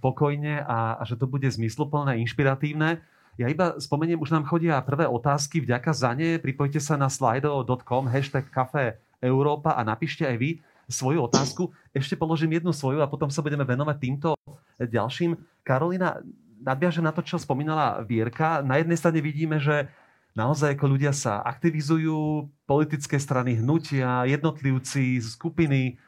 [0.00, 3.04] pokojne a, a že to bude zmysluplné, inšpiratívne.
[3.36, 6.40] Ja iba spomeniem, už nám chodia prvé otázky, vďaka za ne.
[6.40, 10.50] Pripojte sa na slido.com, hashtag Café Európa a napíšte aj vy
[10.88, 11.68] svoju otázku.
[11.92, 14.32] Ešte položím jednu svoju a potom sa budeme venovať týmto
[14.80, 15.36] ďalším.
[15.60, 16.24] Karolina,
[16.60, 18.62] nadviažem na to, čo spomínala Vierka.
[18.62, 19.90] Na jednej strane vidíme, že
[20.34, 25.98] naozaj ako ľudia sa aktivizujú, politické strany, hnutia, jednotlivci, skupiny,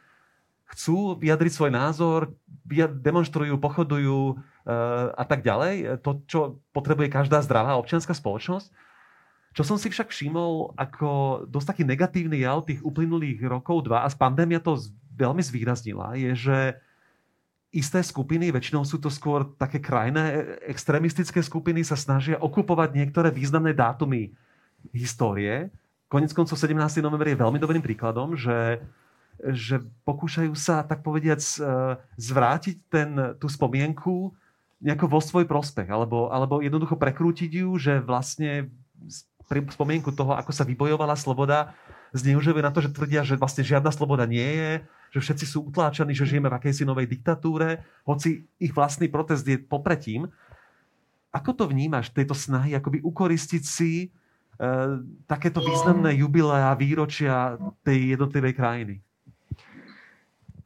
[0.66, 2.35] chcú vyjadriť svoj názor,
[3.00, 4.38] demonstrujú, pochodujú eh,
[5.14, 6.02] a tak ďalej.
[6.02, 6.40] To, čo
[6.74, 8.68] potrebuje každá zdravá občianská spoločnosť.
[9.56, 14.09] Čo som si však všimol ako dosť taký negatívny jav tých uplynulých rokov dva a
[14.12, 14.76] pandémia to
[15.16, 16.59] veľmi zvýraznila, je, že
[17.74, 23.74] isté skupiny, väčšinou sú to skôr také krajné extrémistické skupiny, sa snažia okupovať niektoré významné
[23.74, 24.33] dátumy
[24.94, 25.68] histórie.
[26.07, 27.02] Konec koncov 17.
[27.02, 28.81] november je veľmi dobrým príkladom, že
[29.37, 31.61] že pokúšajú sa, tak povediac, e,
[32.16, 34.33] zvrátiť ten, tú spomienku
[34.81, 38.72] nejako vo svoj prospech, alebo, alebo jednoducho prekrútiť ju, že vlastne
[39.48, 41.72] spomienku toho, ako sa vybojovala sloboda,
[42.12, 44.72] zneužívajú na to, že tvrdia, že vlastne žiadna sloboda nie je,
[45.16, 49.57] že všetci sú utláčaní, že žijeme v akejsi novej diktatúre, hoci ich vlastný protest je
[49.57, 50.29] popretím.
[51.33, 54.09] Ako to vnímaš, tieto snahy, akoby ukoristiť si e,
[55.24, 58.94] takéto významné jubilea, výročia tej jednotlivej krajiny?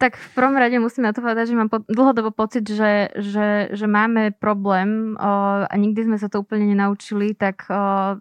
[0.00, 3.68] Tak v prvom rade musím na to povedať, že mám po, dlhodobo pocit, že, že,
[3.68, 5.28] že máme problém o,
[5.68, 8.16] a nikdy sme sa to úplne nenaučili, tak o,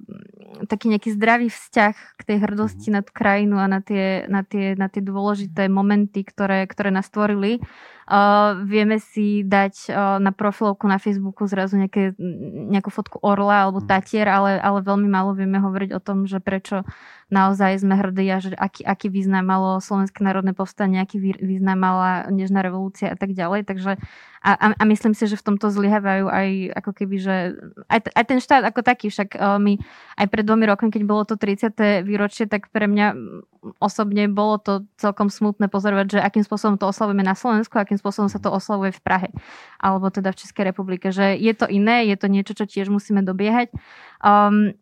[0.68, 2.94] taký nejaký zdravý vzťah k tej hrdosti mm.
[3.00, 7.08] na tú krajinu a na tie, na tie, na tie dôležité momenty, ktoré, ktoré nás
[7.08, 7.64] stvorili.
[8.10, 12.18] Uh, vieme si dať uh, na profilovku na Facebooku zrazu nejaké,
[12.74, 13.88] nejakú fotku orla alebo mhm.
[13.88, 16.82] tatier, ale, ale veľmi málo vieme hovoriť o tom, že prečo
[17.30, 22.26] naozaj sme hrdí a že aký, aký význam malo Slovenské národné povstanie, aký význam mala
[22.34, 23.70] Nežná revolúcia a tak ďalej.
[23.70, 24.02] Takže
[24.40, 26.48] a, a, a myslím si, že v tomto zlyhávajú aj
[26.80, 27.36] ako keby, že
[27.92, 29.76] aj, aj ten štát ako taký, však uh, my
[30.16, 32.08] aj pred dvomi rokmi, keď bolo to 30.
[32.08, 33.16] výročie, tak pre mňa
[33.84, 38.32] osobne bolo to celkom smutné pozorovať, že akým spôsobom to oslavujeme na Slovensku, akým spôsobom
[38.32, 39.30] sa to oslavuje v Prahe,
[39.76, 43.20] alebo teda v Českej republike, že je to iné, je to niečo, čo tiež musíme
[43.20, 43.76] dobiehať.
[44.24, 44.80] Um,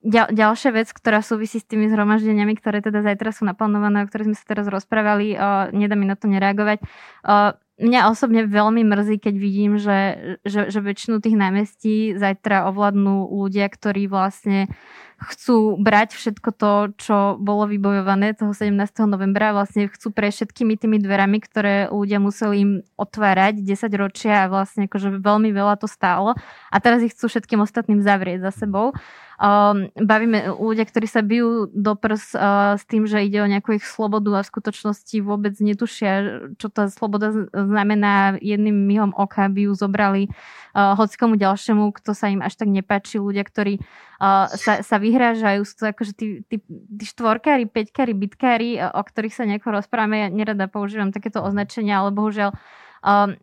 [0.00, 4.32] ďal, ďalšia vec, ktorá súvisí s tými zhromaždeniami, ktoré teda zajtra sú naplánované, o ktorých
[4.32, 6.80] sme sa teraz rozprávali, uh, nedá mi na to nereagovať.
[7.26, 13.28] Uh, mňa osobne veľmi mrzí, keď vidím, že, že, že väčšinu tých námestí zajtra ovládnu
[13.28, 14.68] ľudia, ktorí vlastne
[15.16, 18.76] chcú brať všetko to, čo bolo vybojované toho 17.
[19.08, 24.50] novembra, vlastne chcú pre všetkými tými dverami, ktoré ľudia museli im otvárať 10 ročia a
[24.52, 26.36] vlastne akože veľmi veľa to stálo
[26.68, 28.92] a teraz ich chcú všetkým ostatným zavrieť za sebou.
[29.36, 33.76] Um, bavíme ľudia, ktorí sa bijú do prs uh, s tým, že ide o nejakú
[33.76, 36.12] ich slobodu a v skutočnosti vôbec netušia,
[36.56, 38.40] čo tá sloboda znamená.
[38.40, 40.32] Jedným myhom oka by ju zobrali
[40.72, 43.20] uh, hocikomu ďalšiemu, kto sa im až tak nepáči.
[43.20, 48.82] Ľudia, ktorí uh, sa, sa vyhrážajú, sú to akože tí, tí, tí štvorkári, peťkári, bitkári,
[48.82, 50.26] o ktorých sa nejako rozprávame.
[50.26, 52.58] Ja nerada používam takéto označenia, ale bohužiaľ
[53.04, 53.36] Um,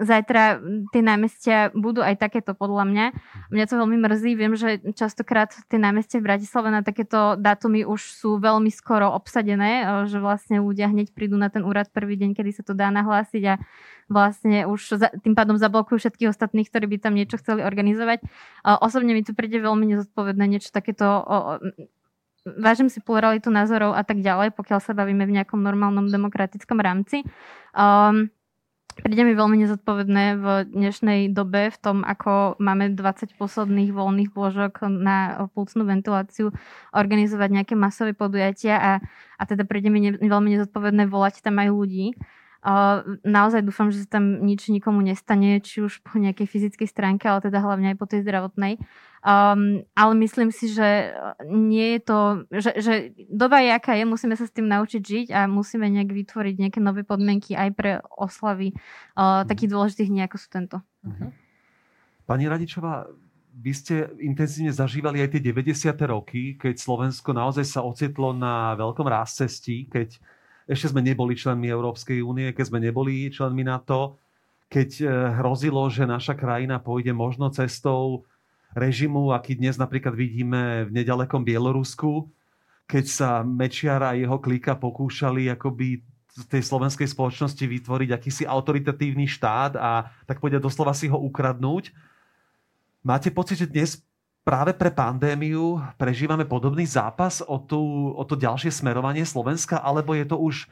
[0.00, 0.58] zajtra
[0.90, 3.06] tie námestia budú aj takéto podľa mňa.
[3.52, 4.32] Mňa to veľmi mrzí.
[4.32, 9.84] Viem, že častokrát tie námestia v Bratislave na takéto dátumy už sú veľmi skoro obsadené,
[10.08, 13.42] že vlastne ľudia hneď prídu na ten úrad prvý deň, kedy sa to dá nahlásiť
[13.52, 13.54] a
[14.08, 18.24] vlastne už za, tým pádom zablokujú všetkých ostatných, ktorí by tam niečo chceli organizovať.
[18.64, 21.04] Osobne mi to príde veľmi nezodpovedné niečo takéto
[22.46, 27.26] vážim si pluralitu názorov a tak ďalej, pokiaľ sa bavíme v nejakom normálnom demokratickom rámci.
[27.74, 28.30] Um,
[28.96, 34.88] Príde mi veľmi nezodpovedné v dnešnej dobe v tom, ako máme 20 posledných voľných lôžok
[34.88, 36.48] na pulcnú ventiláciu
[36.96, 38.92] organizovať nejaké masové podujatia a,
[39.36, 42.16] a teda príde mi ne, veľmi nezodpovedné volať tam aj ľudí.
[42.66, 47.28] Uh, naozaj dúfam, že sa tam nič nikomu nestane, či už po nejakej fyzickej stránke,
[47.28, 48.80] ale teda hlavne aj po tej zdravotnej.
[49.26, 51.10] Um, ale myslím si, že
[51.50, 52.18] nie je to,
[52.54, 52.94] že, že
[53.26, 56.78] doba je aká je, musíme sa s tým naučiť žiť a musíme nejak vytvoriť nejaké
[56.78, 58.70] nové podmienky aj pre oslavy
[59.18, 60.76] uh, takých dôležitých dní, ako sú tento.
[61.02, 61.30] Mm-hmm.
[62.22, 63.10] Pani Radičová,
[63.50, 65.90] vy ste intenzívne zažívali aj tie 90.
[66.06, 70.22] roky, keď Slovensko naozaj sa ocitlo na veľkom rázcestí, keď
[70.70, 74.22] ešte sme neboli členmi Európskej únie, keď sme neboli členmi NATO,
[74.70, 75.08] keď eh,
[75.42, 78.22] hrozilo, že naša krajina pôjde možno cestou
[78.76, 82.28] režimu, aký dnes napríklad vidíme v nedalekom Bielorusku,
[82.84, 86.04] keď sa Mečiar a jeho klika pokúšali akoby
[86.52, 91.96] tej slovenskej spoločnosti vytvoriť akýsi autoritatívny štát a tak povedať doslova si ho ukradnúť.
[93.00, 94.04] Máte pocit, že dnes
[94.44, 100.28] práve pre pandémiu prežívame podobný zápas o, tú, o to ďalšie smerovanie Slovenska, alebo je
[100.28, 100.68] to už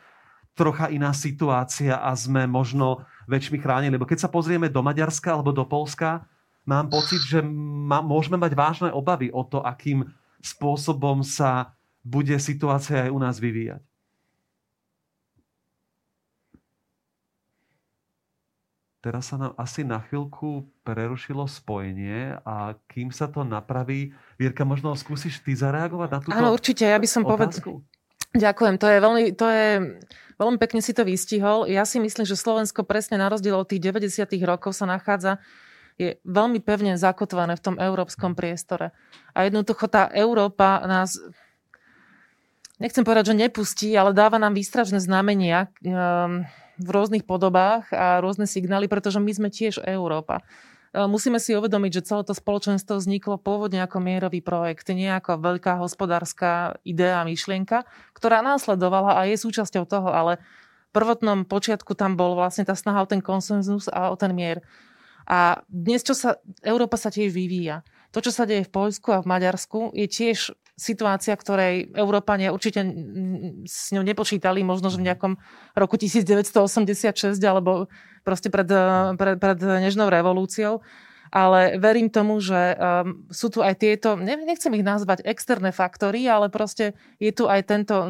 [0.52, 3.96] trocha iná situácia a sme možno väčšmi chránení?
[3.96, 6.28] Lebo keď sa pozrieme do Maďarska alebo do Polska,
[6.64, 10.08] mám pocit, že má, môžeme mať vážne obavy o to, akým
[10.40, 13.80] spôsobom sa bude situácia aj u nás vyvíjať.
[19.04, 24.96] Teraz sa nám asi na chvíľku prerušilo spojenie a kým sa to napraví, Vierka, možno
[24.96, 27.84] skúsiš ty zareagovať na túto Áno, určite, ja by som povedal.
[28.32, 29.68] Ďakujem, to je, veľmi, to je
[30.40, 31.68] veľmi pekne si to vystihol.
[31.68, 34.24] Ja si myslím, že Slovensko presne na rozdiel od tých 90.
[34.48, 35.36] rokov sa nachádza
[35.94, 38.90] je veľmi pevne zakotvené v tom európskom priestore.
[39.32, 41.18] A jednoducho tá Európa nás,
[42.82, 46.42] nechcem povedať, že nepustí, ale dáva nám výstražné znamenia um,
[46.78, 50.42] v rôznych podobách a rôzne signály, pretože my sme tiež Európa.
[50.94, 55.42] Ehm, musíme si uvedomiť, že celé to spoločenstvo vzniklo pôvodne ako mierový projekt, nie ako
[55.42, 57.82] veľká hospodárska idea, myšlienka,
[58.14, 60.38] ktorá následovala a je súčasťou toho, ale
[60.90, 64.62] v prvotnom počiatku tam bol vlastne tá snaha o ten konsenzus a o ten mier.
[65.24, 67.84] A dnes, čo sa, Európa sa tiež vyvíja.
[68.12, 72.82] To, čo sa deje v Poľsku a v Maďarsku, je tiež situácia, ktorej Európania určite
[73.66, 75.38] s ňou nepočítali, možno, že v nejakom
[75.78, 77.86] roku 1986 alebo
[78.26, 78.66] proste pred,
[79.14, 80.82] pred, pred Nežnou revolúciou.
[81.34, 86.46] Ale verím tomu, že um, sú tu aj tieto, nechcem ich nazvať externé faktory, ale
[86.46, 88.06] proste je tu aj tento,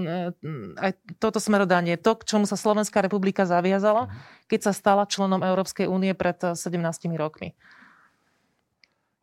[0.77, 4.13] aj toto smerodanie, to, k čomu sa Slovenská republika zaviazala,
[4.45, 6.77] keď sa stala členom Európskej únie pred 17
[7.17, 7.57] rokmi.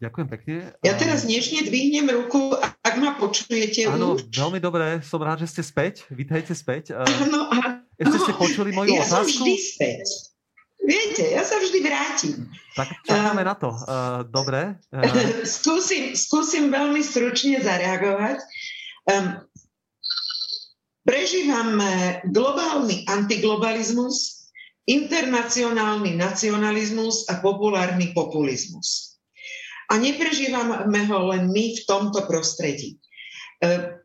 [0.02, 0.56] Ďakujem pekne.
[0.82, 4.34] Ja teraz dnešne dvihnem ruku, ak ma počujete Áno, už.
[4.34, 6.10] veľmi dobre, som rád, že ste späť.
[6.10, 6.98] Vítajte späť.
[6.98, 7.86] Áno, áno.
[8.02, 9.14] Ešte ste počuli moju ja otázku?
[9.14, 10.31] Ja som vždy späť.
[10.82, 12.50] Viete, ja sa vždy vrátim.
[12.74, 13.70] Tak čakáme uh, na to.
[13.70, 14.82] Uh, dobre.
[14.90, 15.06] Uh.
[15.46, 18.42] skúsim, skúsim veľmi stručne zareagovať.
[19.06, 19.46] Um,
[21.06, 24.50] prežívame globálny antiglobalizmus,
[24.90, 29.22] internacionálny nacionalizmus a populárny populizmus.
[29.92, 32.96] A neprežívame ho len my v tomto prostredí.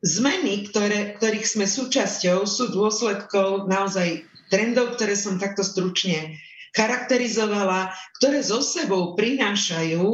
[0.04, 6.36] Zmeny, ktoré, ktorých sme súčasťou, sú dôsledkou naozaj trendov, ktoré som takto stručne
[6.76, 7.88] charakterizovala,
[8.20, 10.04] ktoré so sebou prinášajú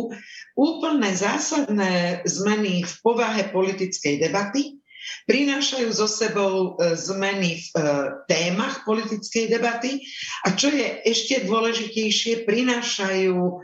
[0.55, 4.79] úplne zásadné zmeny v povahe politickej debaty,
[5.27, 7.83] prinášajú so sebou e, zmeny v e,
[8.31, 10.07] témach politickej debaty
[10.47, 13.55] a čo je ešte dôležitejšie, prinášajú e,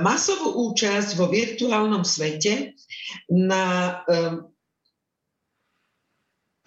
[0.00, 2.72] masovú účasť vo virtuálnom svete
[3.28, 4.00] na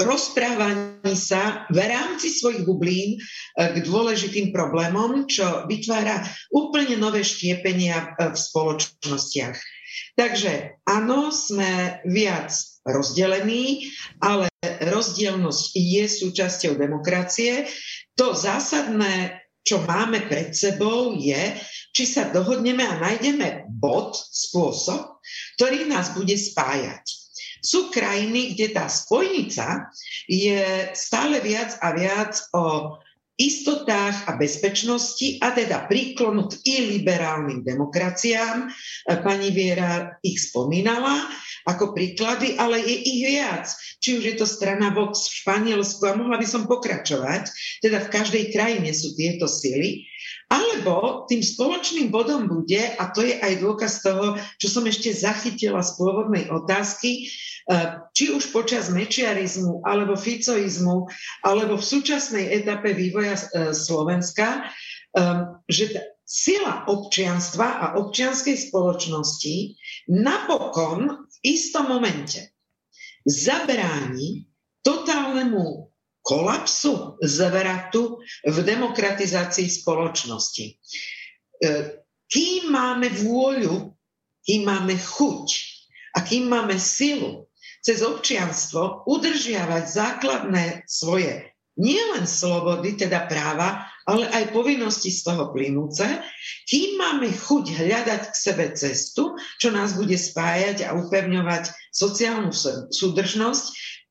[0.02, 3.24] rozprávaní sa v rámci svojich bublín
[3.56, 9.56] k dôležitým problémom, čo vytvára úplne nové štiepenia v spoločnostiach.
[10.20, 12.52] Takže áno, sme viac
[12.84, 13.88] rozdelení,
[14.20, 17.72] ale rozdielnosť je súčasťou demokracie.
[18.20, 21.56] To zásadné, čo máme pred sebou, je,
[21.96, 25.24] či sa dohodneme a nájdeme bod, spôsob,
[25.56, 27.25] ktorý nás bude spájať.
[27.66, 29.90] Sú krajiny, kde tá spojnica
[30.30, 33.02] je stále viac a viac o
[33.36, 38.72] istotách a bezpečnosti a teda príklonu k iliberálnym demokraciám.
[39.26, 41.26] Pani Viera ich spomínala
[41.68, 43.68] ako príklady, ale je ich viac.
[44.00, 47.50] Či už je to strana Vox v Španielsku a mohla by som pokračovať,
[47.82, 50.06] teda v každej krajine sú tieto sily.
[50.50, 55.82] Alebo tým spoločným bodom bude, a to je aj dôkaz toho, čo som ešte zachytila
[55.82, 57.30] z pôvodnej otázky,
[57.66, 61.10] Eh, či už počas mečiarizmu, alebo ficoizmu,
[61.42, 64.70] alebo v súčasnej etape vývoja eh, Slovenska,
[65.18, 69.82] ehm, že sila občianstva a občianskej spoločnosti
[70.14, 72.54] napokon v istom momente
[73.26, 74.46] zabráni
[74.86, 75.90] totálnemu
[76.26, 80.66] kolapsu, zvratu v demokratizácii spoločnosti.
[81.62, 83.94] Eh, kým máme vôľu,
[84.42, 85.48] kým máme chuť
[86.18, 87.46] a kým máme silu
[87.86, 96.06] cez občianstvo udržiavať základné svoje nielen slobody, teda práva, ale aj povinnosti z toho plynúce,
[96.70, 102.54] kým máme chuť hľadať k sebe cestu, čo nás bude spájať a upevňovať sociálnu
[102.90, 103.66] súdržnosť,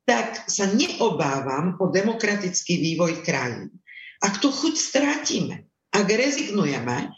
[0.04, 3.72] tak sa neobávam o demokratický vývoj krajín.
[4.20, 7.12] Ak tu chuť strátime, ak rezignujeme,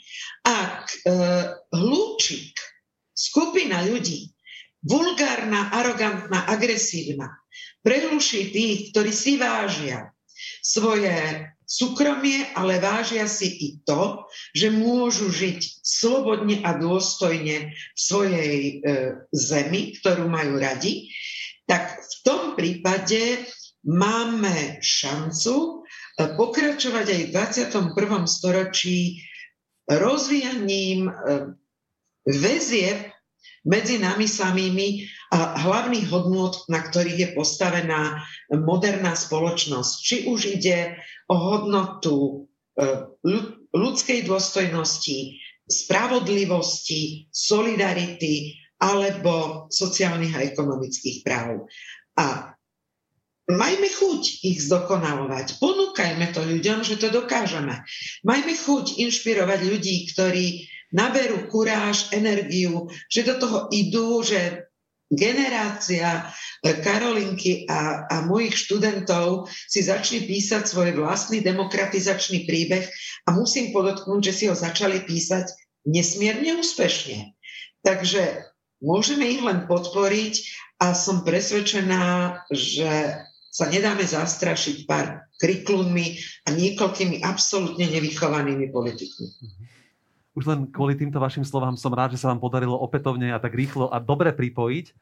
[0.47, 0.99] ak e,
[1.75, 2.55] hlúčik,
[3.11, 4.31] skupina ľudí
[4.87, 7.35] vulgárna, arogantná, agresívna,
[7.83, 10.15] prehluší tých, ktorí si vážia
[10.63, 14.23] svoje súkromie, ale vážia si i to,
[14.55, 18.75] že môžu žiť slobodne a dôstojne v svojej e,
[19.35, 21.11] zemi, ktorú majú radi,
[21.67, 23.47] tak v tom prípade
[23.87, 25.71] máme šancu e,
[26.35, 27.31] pokračovať aj v
[27.91, 28.27] 21.
[28.27, 29.23] storočí
[29.87, 31.13] rozvíjaním e,
[32.27, 33.15] väzieb
[33.67, 34.89] medzi nami samými
[35.35, 38.23] a hlavných hodnôt, na ktorých je postavená
[38.55, 39.93] moderná spoločnosť.
[40.03, 40.95] Či už ide
[41.27, 42.47] o hodnotu
[42.79, 42.91] e,
[43.75, 51.69] ľudskej dôstojnosti, spravodlivosti, solidarity alebo sociálnych a ekonomických práv.
[52.17, 52.57] A
[53.49, 55.63] majme chuť ich zdokonalovať.
[55.63, 57.83] Ponúkajme to ľuďom, že to dokážeme.
[58.27, 64.71] Majme chuť inšpirovať ľudí, ktorí naberú kuráž, energiu, že do toho idú, že
[65.07, 66.27] generácia
[66.67, 72.91] e, Karolinky a, a mojich študentov si začne písať svoj vlastný demokratizačný príbeh
[73.27, 75.47] a musím podotknúť, že si ho začali písať
[75.87, 77.39] nesmierne úspešne.
[77.87, 78.51] Takže
[78.81, 80.35] môžeme ich len podporiť
[80.81, 89.29] a som presvedčená, že sa nedáme zastrašiť pár kriklunmi a niekoľkými absolútne nevychovanými politikmi.
[90.37, 93.57] Už len kvôli týmto vašim slovám som rád, že sa vám podarilo opätovne a tak
[93.57, 94.87] rýchlo a dobre pripojiť.
[94.89, 94.93] E,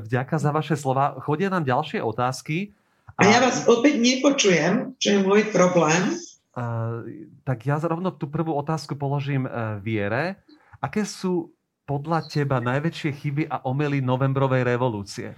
[0.00, 1.20] vďaka za vaše slova.
[1.20, 2.72] Chodia nám ďalšie otázky.
[3.20, 6.16] A, a ja vás opäť nepočujem, čo je môj problém.
[6.56, 7.04] A,
[7.44, 9.50] tak ja rovno tú prvú otázku položím e,
[9.84, 10.40] Viere.
[10.80, 11.52] Aké sú
[11.84, 15.36] podľa teba najväčšie chyby a omely novembrovej revolúcie?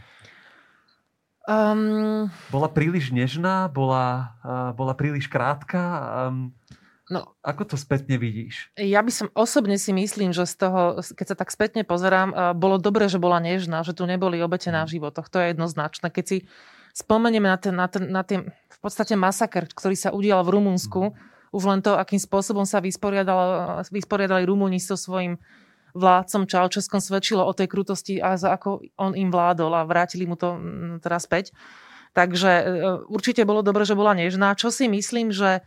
[1.47, 3.71] Um, bola príliš nežná?
[3.71, 5.79] Bola, uh, bola príliš krátka?
[6.27, 6.51] Um,
[7.07, 8.75] No, ako to spätne vidíš?
[8.75, 12.83] Ja by som osobne si myslím, že z toho, keď sa tak spätne pozerám, bolo
[12.83, 14.91] dobré, že bola nežná, že tu neboli obete na mm.
[14.91, 15.31] životoch.
[15.31, 16.11] To je jednoznačné.
[16.11, 16.51] Keď si
[16.91, 21.15] spomenieme na ten, na ten, na ten v podstate masaker, ktorý sa udial v Rumunsku,
[21.15, 21.55] mm.
[21.55, 25.39] už len to, akým spôsobom sa vysporiadali Rumúni so svojím
[25.97, 30.37] vládcom Čaučeskom svedčilo o tej krutosti a za ako on im vládol a vrátili mu
[30.37, 31.57] to mm, teraz späť.
[32.13, 32.65] Takže e,
[33.09, 34.57] určite bolo dobre, že bola nežná.
[34.57, 35.61] Čo si myslím, že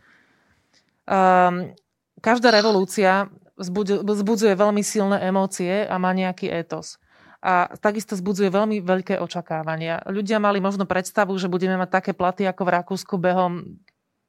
[1.06, 1.70] um,
[2.18, 6.96] každá revolúcia vzbudzuje veľmi silné emócie a má nejaký étos.
[7.40, 10.04] A takisto vzbudzuje veľmi veľké očakávania.
[10.08, 13.80] Ľudia mali možno predstavu, že budeme mať také platy ako v Rakúsku behom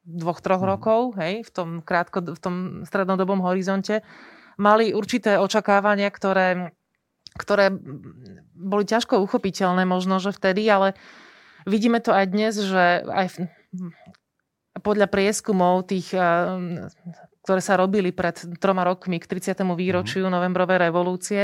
[0.04, 0.68] dvoch, troch mm.
[0.68, 2.54] rokov, hej, v tom, krátko, v tom
[2.88, 4.02] strednodobom horizonte.
[4.60, 6.76] Mali určité očakávania, ktoré,
[7.36, 7.72] ktoré
[8.52, 10.94] boli ťažko uchopiteľné možno, že vtedy, ale
[11.66, 13.36] vidíme to aj dnes, že aj v,
[14.80, 16.22] podľa prieskumov tých, eh,
[17.42, 19.74] ktoré sa robili pred troma rokmi k 30.
[19.74, 21.42] výročiu mm novembrovej revolúcie,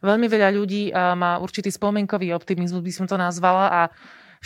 [0.00, 3.82] veľmi veľa ľudí eh, má určitý spomienkový optimizmus, by som to nazvala, a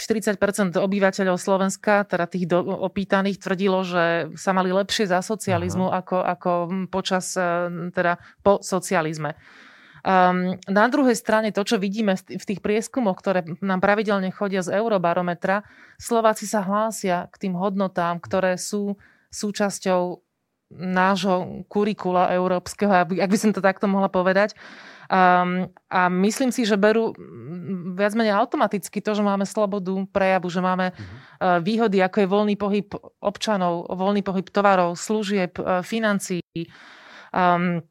[0.01, 6.25] 40% obyvateľov Slovenska, teda tých do, opýtaných, tvrdilo, že sa mali lepšie za socializmu ako,
[6.25, 6.51] ako
[6.89, 9.37] počas, eh, teda po socializme.
[10.01, 14.81] Um, na druhej strane to, čo vidíme v tých prieskumoch, ktoré nám pravidelne chodia z
[14.81, 15.61] Eurobarometra,
[16.01, 18.97] Slováci sa hlásia k tým hodnotám, ktoré sú
[19.29, 20.25] súčasťou
[20.73, 24.57] nášho kurikula európskeho, ak by som to takto mohla povedať.
[25.11, 27.11] Um, a myslím si, že berú
[27.99, 32.55] viac menej automaticky to, že máme slobodu prejavu, že máme uh, výhody, ako je voľný
[32.55, 32.87] pohyb
[33.19, 36.47] občanov, voľný pohyb tovarov, služieb, uh, financií.
[37.35, 37.83] Um,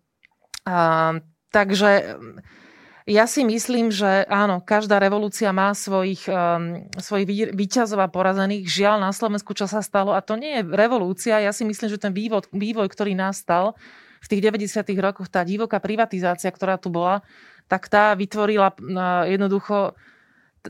[0.64, 2.38] um, Takže mm,
[3.10, 8.70] ja si myslím, že áno, každá revolúcia má svojich, um, svojich výťazov a porazených.
[8.70, 11.98] Žiaľ na Slovensku, čo sa stalo, a to nie je revolúcia, ja si myslím, že
[11.98, 13.74] ten vývoj, vývoj ktorý nastal
[14.20, 14.84] v tých 90.
[15.00, 17.24] rokoch, tá divoká privatizácia, ktorá tu bola,
[17.72, 19.96] tak tá vytvorila uh, jednoducho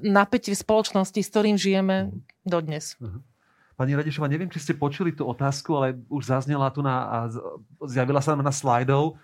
[0.05, 2.13] napätie v spoločnosti, s ktorým žijeme
[2.45, 2.93] dodnes.
[3.01, 3.23] Uh-huh.
[3.79, 7.17] Pani Radešova, neviem, či ste počuli tú otázku, ale už zaznela tu na, a
[7.87, 9.15] zjavila sa na slajdov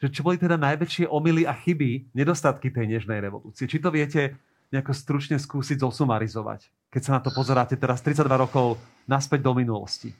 [0.00, 3.68] že čo boli teda najväčšie omily a chyby, nedostatky tej nežnej revolúcie.
[3.68, 4.40] Či to viete
[4.72, 10.16] nejako stručne skúsiť zosumarizovať, keď sa na to pozeráte teraz 32 rokov naspäť do minulosti?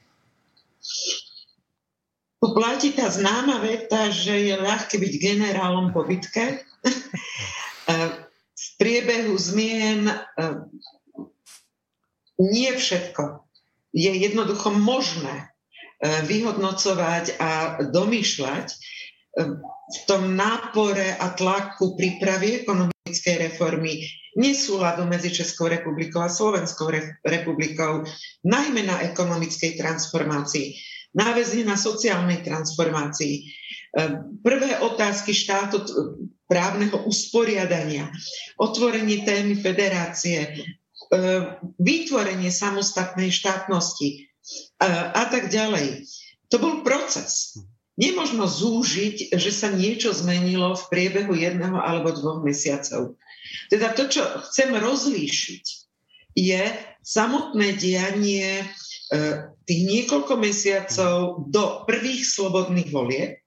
[2.41, 6.65] Platí tá známa veta, že je ľahké byť generálom po bitke.
[8.61, 10.15] v priebehu zmien e,
[12.41, 13.45] nie všetko
[13.93, 15.49] je jednoducho možné
[16.01, 17.51] e, vyhodnocovať a
[17.89, 18.67] domýšľať
[19.91, 24.03] v tom nápore a tlaku prípravy ekonomickej reformy
[24.35, 26.91] nesúladu medzi Českou republikou a Slovenskou
[27.23, 28.03] republikou,
[28.43, 30.75] najmä na ekonomickej transformácii,
[31.11, 33.35] náväzne na sociálnej transformácii.
[33.91, 35.83] Ehm, prvé otázky štátu
[36.47, 38.11] právneho usporiadania,
[38.59, 40.55] otvorenie témy federácie,
[41.11, 44.31] ehm, vytvorenie samostatnej štátnosti
[44.79, 46.07] ehm, a tak ďalej.
[46.51, 47.59] To bol proces
[47.99, 53.19] nemožno zúžiť, že sa niečo zmenilo v priebehu jedného alebo dvoch mesiacov.
[53.67, 55.65] Teda to, čo chcem rozlíšiť,
[56.33, 56.63] je
[57.03, 58.65] samotné dianie e,
[59.71, 63.39] tých niekoľko mesiacov do prvých slobodných volieb.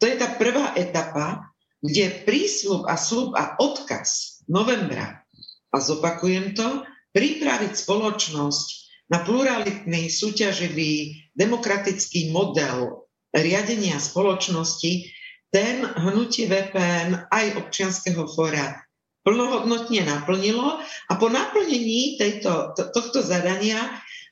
[0.00, 1.52] To je tá prvá etapa,
[1.84, 5.20] kde prísľub a slub a odkaz novembra,
[5.68, 8.66] a zopakujem to, pripraviť spoločnosť
[9.12, 13.04] na pluralitný, súťaživý, demokratický model
[13.36, 15.12] riadenia spoločnosti,
[15.52, 18.80] ten hnutie VPN aj občianského fóra
[19.24, 23.80] plnohodnotne naplnilo a po naplnení tejto, to, tohto zadania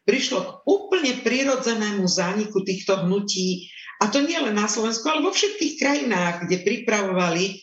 [0.02, 3.70] prišlo k úplne prirodzenému zániku týchto hnutí
[4.02, 7.54] a to nie len na Slovensku, ale vo všetkých krajinách, kde pripravovali e,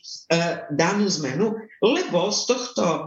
[0.72, 1.52] danú zmenu,
[1.84, 3.04] lebo z tohto e,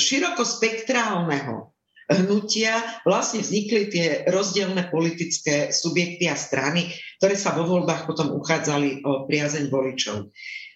[0.00, 1.68] širokospektrálneho
[2.08, 9.04] hnutia vlastne vznikli tie rozdielne politické subjekty a strany, ktoré sa vo voľbách potom uchádzali
[9.04, 10.32] o priazeň voličov.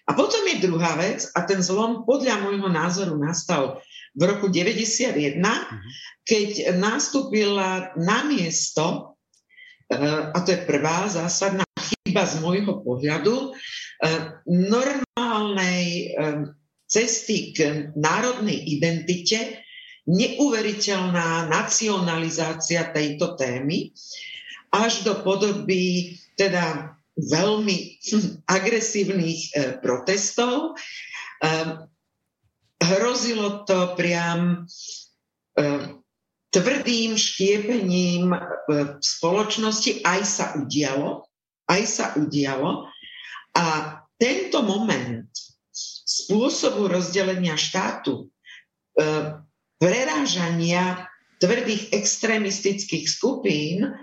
[0.07, 3.83] A potom je druhá vec, a ten zlom podľa môjho názoru nastal
[4.17, 5.89] v roku 91, mhm.
[6.25, 9.15] keď nastúpila na miesto,
[9.93, 16.49] eh, a to je prvá zásadná chyba z môjho pohľadu, eh, normálnej eh,
[16.87, 19.61] cesty k národnej identite,
[20.07, 23.91] neuveriteľná nacionalizácia tejto témy
[24.71, 27.99] až do podoby teda veľmi
[28.47, 30.77] agresívnych e, protestov.
[32.77, 34.69] Hrozilo to priam
[36.53, 38.31] tvrdým štiepením
[38.69, 38.71] v
[39.01, 41.25] spoločnosti, aj sa udialo,
[41.67, 42.87] aj sa udialo.
[43.57, 43.65] A
[44.21, 45.29] tento moment
[45.73, 48.29] spôsobu rozdelenia štátu,
[49.77, 53.97] prerážania tvrdých extrémistických skupín,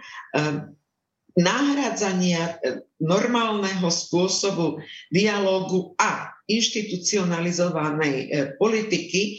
[1.35, 4.79] nahradzania e, normálneho spôsobu
[5.11, 9.33] dialógu a inštitucionalizovanej e, politiky e,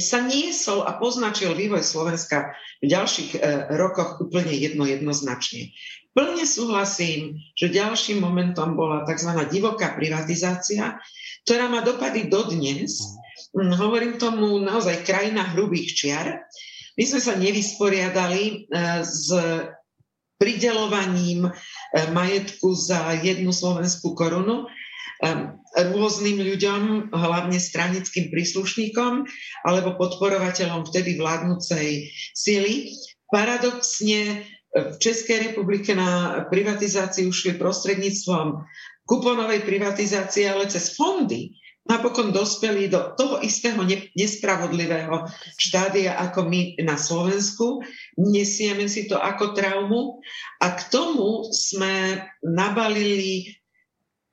[0.00, 2.52] sa niesol a poznačil vývoj Slovenska
[2.84, 3.40] v ďalších
[3.80, 5.72] rokoch úplne jedno jednoznačne.
[6.12, 9.32] Plne súhlasím, že ďalším momentom bola tzv.
[9.48, 11.00] divoká privatizácia,
[11.48, 13.00] ktorá má dopady dodnes.
[13.56, 16.44] Hm, hovorím tomu naozaj krajina hrubých čiar.
[17.00, 18.68] My sme sa nevysporiadali
[19.00, 19.32] s
[20.40, 21.52] pridelovaním eh,
[22.08, 24.64] majetku za jednu slovenskú korunu
[25.20, 29.28] eh, rôznym ľuďom, hlavne stranickým príslušníkom
[29.68, 32.96] alebo podporovateľom vtedy vládnúcej sily.
[33.28, 38.64] Paradoxne eh, v Českej republike na privatizáciu šli prostredníctvom
[39.04, 43.80] kuponovej privatizácie, ale cez fondy napokon dospeli do toho istého
[44.16, 45.26] nespravodlivého
[45.56, 47.80] štádia ako my na Slovensku.
[48.20, 50.20] Nesieme si to ako traumu
[50.60, 53.60] a k tomu sme nabalili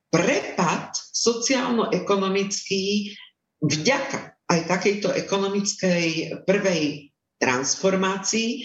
[0.08, 3.12] prepad sociálno-ekonomický
[3.60, 6.04] vďaka aj takejto ekonomickej
[6.48, 8.58] prvej transformácii e,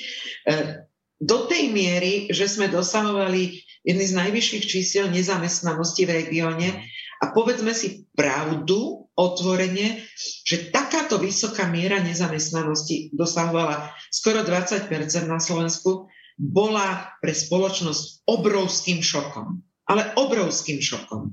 [1.20, 6.88] do tej miery, že sme dosahovali jedny z najvyšších čísiel nezamestnanosti v regióne
[7.24, 10.04] a povedzme si pravdu, otvorene,
[10.44, 14.90] že takáto vysoká miera nezamestnanosti dosahovala skoro 20%
[15.30, 19.62] na Slovensku, bola pre spoločnosť obrovským šokom.
[19.86, 21.30] Ale obrovským šokom.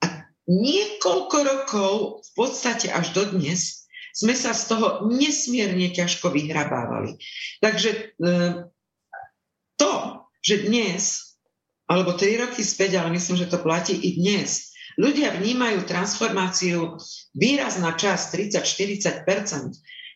[0.00, 0.06] A
[0.48, 1.92] niekoľko rokov,
[2.24, 3.84] v podstate až dodnes,
[4.16, 7.20] sme sa z toho nesmierne ťažko vyhrabávali.
[7.60, 8.00] Takže e,
[9.76, 9.92] to,
[10.40, 11.36] že dnes,
[11.84, 14.67] alebo tri roky späť, ale myslím, že to platí i dnes,
[14.98, 16.98] Ľudia vnímajú transformáciu
[17.30, 19.22] výraz na čas 30-40%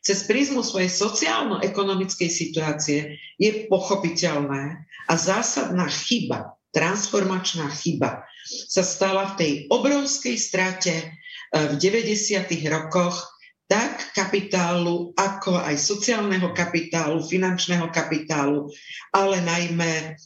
[0.02, 8.26] cez prízmu svojej sociálno-ekonomickej situácie je pochopiteľné a zásadná chyba, transformačná chyba
[8.66, 11.06] sa stala v tej obrovskej strate e,
[11.54, 12.42] v 90.
[12.66, 13.30] rokoch
[13.70, 18.68] tak kapitálu, ako aj sociálneho kapitálu, finančného kapitálu,
[19.14, 20.18] ale najmä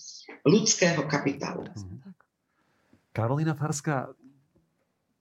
[0.49, 1.69] ľudského kapitálu.
[3.13, 4.11] Karolina Farská,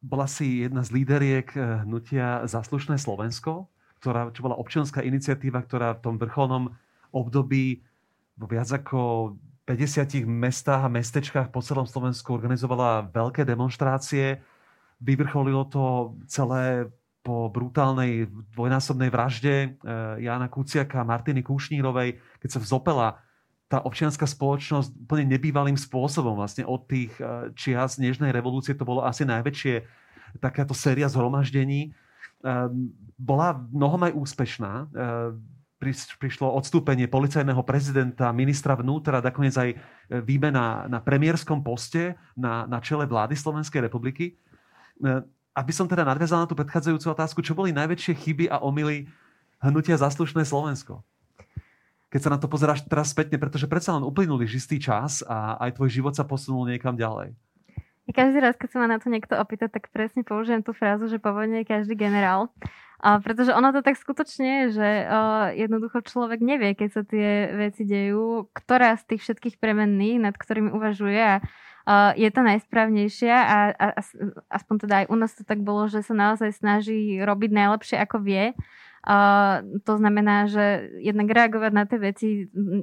[0.05, 3.65] bola si jedna z líderiek eh, hnutia Zaslušné Slovensko,
[3.97, 6.77] ktorá, čo bola občianská iniciatíva, ktorá v tom vrcholnom
[7.09, 7.81] období
[8.37, 9.33] vo viac ako
[9.65, 14.45] 50 mestách a mestečkách po celom Slovensku organizovala veľké demonstrácie.
[15.01, 16.85] Vyvrcholilo to celé
[17.25, 19.69] po brutálnej dvojnásobnej vražde eh,
[20.21, 23.24] Jána Kuciaka a Martiny Kúšnírovej, keď sa vzopela
[23.65, 26.37] tá občianská spoločnosť úplne nebývalým spôsobom.
[26.37, 29.85] Vlastne od tých eh, čias Nežnej revolúcie to bolo asi najväčšie
[30.39, 31.95] takáto séria zhromaždení.
[32.45, 34.71] Ehm, bola mnohom aj úspešná.
[34.91, 35.41] Ehm,
[36.17, 39.77] prišlo odstúpenie policajného prezidenta, ministra vnútra, nakoniec aj e,
[40.23, 44.39] výmena na premiérskom poste na, na čele vlády Slovenskej republiky.
[45.03, 49.07] Ehm, aby som teda nadviazal na tú predchádzajúcu otázku, čo boli najväčšie chyby a omily
[49.63, 51.05] hnutia Zaslušné Slovensko?
[52.15, 55.75] Keď sa na to pozeráš teraz spätne, pretože predsa len uplynulý žistý čas a aj
[55.75, 57.35] tvoj život sa posunul niekam ďalej.
[58.07, 61.19] Každý raz, keď sa ma na to niekto opýta, tak presne použijem tú frázu, že
[61.19, 62.47] po vojne je každý generál.
[63.03, 67.51] A pretože ono to tak skutočne je, že uh, jednoducho človek nevie, keď sa tie
[67.51, 73.35] veci dejú, ktorá z tých všetkých premenných, nad ktorými uvažuje a uh, je to najsprávnejšia
[73.35, 74.01] a, a, a
[74.55, 78.23] aspoň teda aj u nás to tak bolo, že sa naozaj snaží robiť najlepšie ako
[78.23, 78.55] vie
[79.85, 82.27] To znamená, že jednak reagovať na tie veci,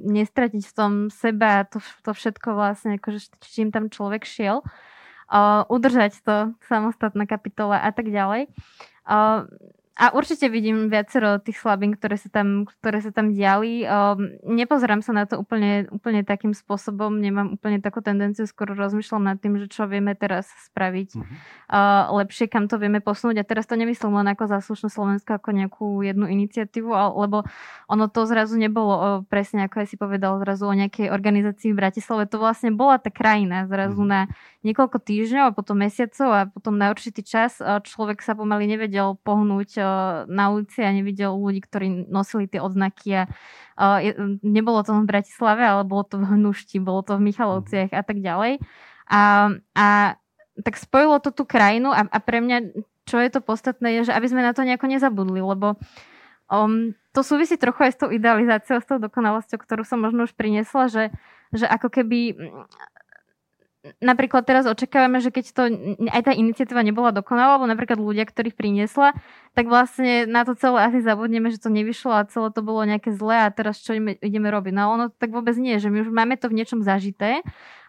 [0.07, 6.23] nestratiť v tom seba, to, to všetko vlastne, akože, čím tam človek šiel, uh, udržať
[6.23, 8.47] to samostatná kapitola a tak ďalej.
[9.03, 9.51] Uh,
[9.93, 13.85] a určite vidím viacero tých slabín, ktoré sa tam, ktoré sa tam diali.
[13.85, 19.21] Um, nepozerám sa na to úplne, úplne takým spôsobom, nemám úplne takú tendenciu, skoro rozmýšľam
[19.21, 21.25] nad tým, že čo vieme teraz spraviť uh-huh.
[21.69, 23.45] uh, lepšie, kam to vieme posunúť.
[23.45, 27.45] A teraz to nemyslím len ako záslušné Slovensko, ako nejakú jednu iniciatívu, lebo
[27.85, 31.77] ono to zrazu nebolo uh, presne, ako aj si povedal, zrazu o nejakej organizácii v
[31.77, 32.25] Bratislave.
[32.33, 34.09] To vlastne bola tá krajina zrazu uh-huh.
[34.09, 34.21] na
[34.63, 39.79] niekoľko týždňov a potom mesiacov a potom na určitý čas človek sa pomaly nevedel pohnúť
[40.31, 43.27] na ulici a nevidel ľudí, ktorí nosili tie odznaky
[43.75, 44.01] a
[44.39, 48.23] nebolo to v Bratislave, ale bolo to v Hnušti, bolo to v Michalovciach a tak
[48.23, 48.63] ďalej.
[49.11, 49.87] A, a
[50.61, 52.71] tak spojilo to tú krajinu a, a pre mňa,
[53.09, 55.75] čo je to podstatné, je, že aby sme na to nejako nezabudli, lebo
[56.47, 60.33] um, to súvisí trochu aj s tou idealizáciou, s tou dokonalosťou, ktorú som možno už
[60.37, 61.03] priniesla, že,
[61.51, 62.37] že ako keby
[63.99, 65.61] napríklad teraz očakávame, že keď to
[66.07, 69.11] aj tá iniciatíva nebola dokonalá, alebo napríklad ľudia, ktorých priniesla,
[69.51, 73.11] tak vlastne na to celé asi zabudneme, že to nevyšlo a celé to bolo nejaké
[73.11, 74.71] zlé a teraz čo ideme, robiť.
[74.71, 77.43] No ono tak vôbec nie, že my už máme to v niečom zažité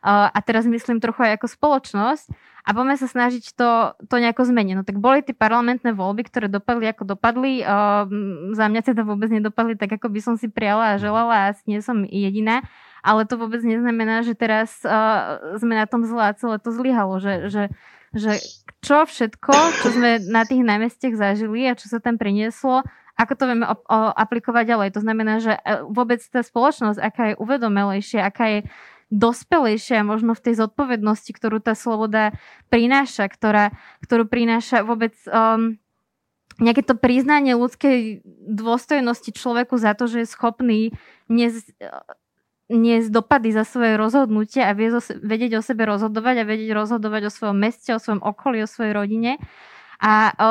[0.05, 2.27] a teraz myslím trochu aj ako spoločnosť
[2.65, 4.75] a poďme sa snažiť to, to nejako zmeniť.
[4.75, 7.63] No tak boli tie parlamentné voľby, ktoré dopadli ako dopadli.
[8.53, 11.63] za mňa teda vôbec nedopadli tak, ako by som si priala a želala a asi
[11.71, 12.67] nie som jediná
[13.05, 17.53] ale to vôbec neznamená, že teraz uh, sme na tom zle celé to zlyhalo, že,
[17.53, 17.65] že,
[18.17, 18.41] že
[18.81, 19.53] čo všetko,
[19.85, 22.81] čo sme na tých námestiach zažili a čo sa tam prinieslo,
[23.15, 24.89] ako to vieme o, o, aplikovať ďalej.
[24.99, 28.61] To znamená, že e, vôbec tá spoločnosť, aká je uvedomelejšia, aká je
[29.15, 32.35] dospelejšia možno v tej zodpovednosti, ktorú tá sloboda
[32.73, 33.71] prináša, ktorá,
[34.03, 35.79] ktorú prináša vôbec um,
[36.59, 40.81] nejaké to priznanie ľudskej dôstojnosti človeku za to, že je schopný
[41.31, 41.63] nes,
[42.75, 47.59] niesť dopady za svoje rozhodnutie a vedieť o sebe rozhodovať a vedieť rozhodovať o svojom
[47.59, 49.39] meste, o svojom okolí, o svojej rodine.
[50.03, 50.51] A o,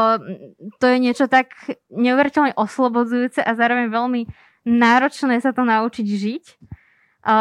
[0.80, 1.51] to je niečo tak
[1.91, 4.21] neuveriteľne oslobodzujúce a zároveň veľmi
[4.63, 6.45] náročné sa to naučiť žiť.
[7.24, 7.38] O,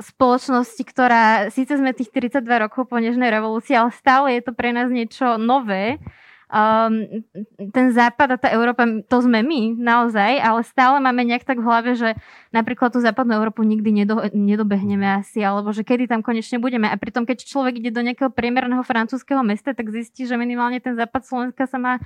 [0.00, 4.72] spoločnosti, ktorá, síce sme tých 32 rokov po Nežnej revolúcii, ale stále je to pre
[4.72, 6.00] nás niečo nové
[6.48, 7.24] um,
[7.72, 11.68] ten západ a tá Európa, to sme my naozaj, ale stále máme nejak tak v
[11.68, 12.16] hlave, že
[12.50, 16.88] napríklad tú západnú Európu nikdy nedo, nedobehneme asi, alebo že kedy tam konečne budeme.
[16.88, 20.96] A pritom, keď človek ide do nejakého priemerného francúzského mesta, tak zistí, že minimálne ten
[20.96, 22.00] západ Slovenska sa má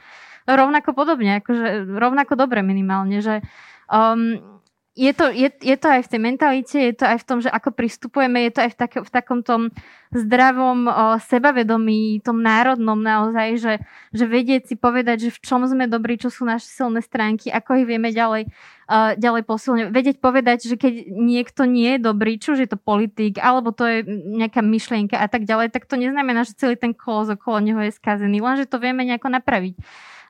[0.46, 3.40] rovnako podobne, akože rovnako dobre minimálne, že
[3.86, 4.61] um,
[4.92, 7.48] je to, je, je to aj v tej mentalite, je to aj v tom, že
[7.48, 9.72] ako pristupujeme, je to aj v, tak, v takom tom
[10.12, 13.74] zdravom o, sebavedomí, tom národnom naozaj, že,
[14.12, 17.80] že vedieť si povedať, že v čom sme dobrí, čo sú naše silné stránky, ako
[17.80, 18.52] ich vieme ďalej,
[18.92, 19.92] uh, ďalej posilňovať.
[19.96, 23.88] Vedieť povedať, že keď niekto nie je dobrý, či už je to politik, alebo to
[23.88, 27.80] je nejaká myšlienka a tak ďalej, tak to neznamená, že celý ten kolos okolo neho
[27.80, 29.80] je skazený, lenže to vieme nejako napraviť.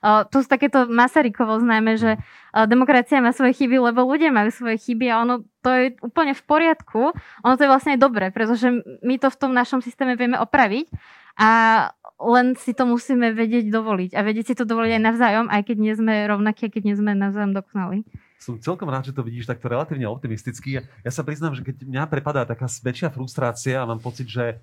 [0.03, 4.75] Tu sú takéto Masarykovo známe, že uh, demokracia má svoje chyby, lebo ľudia majú svoje
[4.75, 7.15] chyby a ono to je úplne v poriadku.
[7.47, 8.67] Ono to je vlastne dobré, pretože
[8.99, 10.91] my to v tom našom systéme vieme opraviť
[11.39, 11.49] a
[12.19, 15.77] len si to musíme vedieť dovoliť a vedieť si to dovoliť aj navzájom, aj keď
[15.79, 18.03] nie sme rovnakí, keď nie sme navzájom dokonali.
[18.43, 20.83] Som celkom rád, že to vidíš takto relatívne optimisticky.
[20.83, 24.59] Ja sa priznám, že keď mňa prepadá taká väčšia frustrácia a mám pocit, že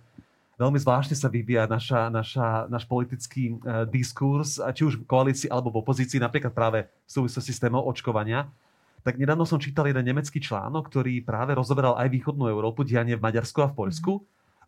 [0.61, 5.73] veľmi zvláštne sa vyvíja naša, naša, náš politický uh, diskurs, či už v koalícii alebo
[5.73, 8.53] v opozícii, napríklad práve v súvislosti s témou očkovania.
[9.01, 13.25] Tak nedávno som čítal jeden nemecký článok, ktorý práve rozoberal aj východnú Európu, dianie v
[13.25, 14.13] Maďarsku a v Poľsku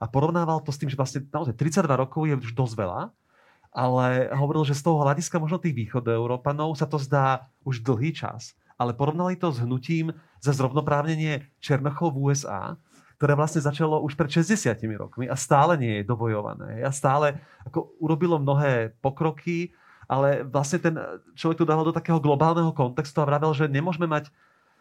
[0.02, 3.02] a porovnával to s tým, že vlastne naozaj 32 rokov je už dosť veľa,
[3.70, 8.58] ale hovoril, že z toho hľadiska možno tých východoeurópanov sa to zdá už dlhý čas.
[8.74, 10.10] Ale porovnali to s hnutím
[10.42, 12.74] za zrovnoprávnenie Černochov v USA,
[13.22, 16.82] ktoré vlastne začalo už pred 60 rokmi a stále nie je dobojované.
[16.82, 19.70] A stále ako urobilo mnohé pokroky,
[20.10, 20.98] ale vlastne ten
[21.38, 24.34] človek to dával do takého globálneho kontextu a vravel, že nemôžeme mať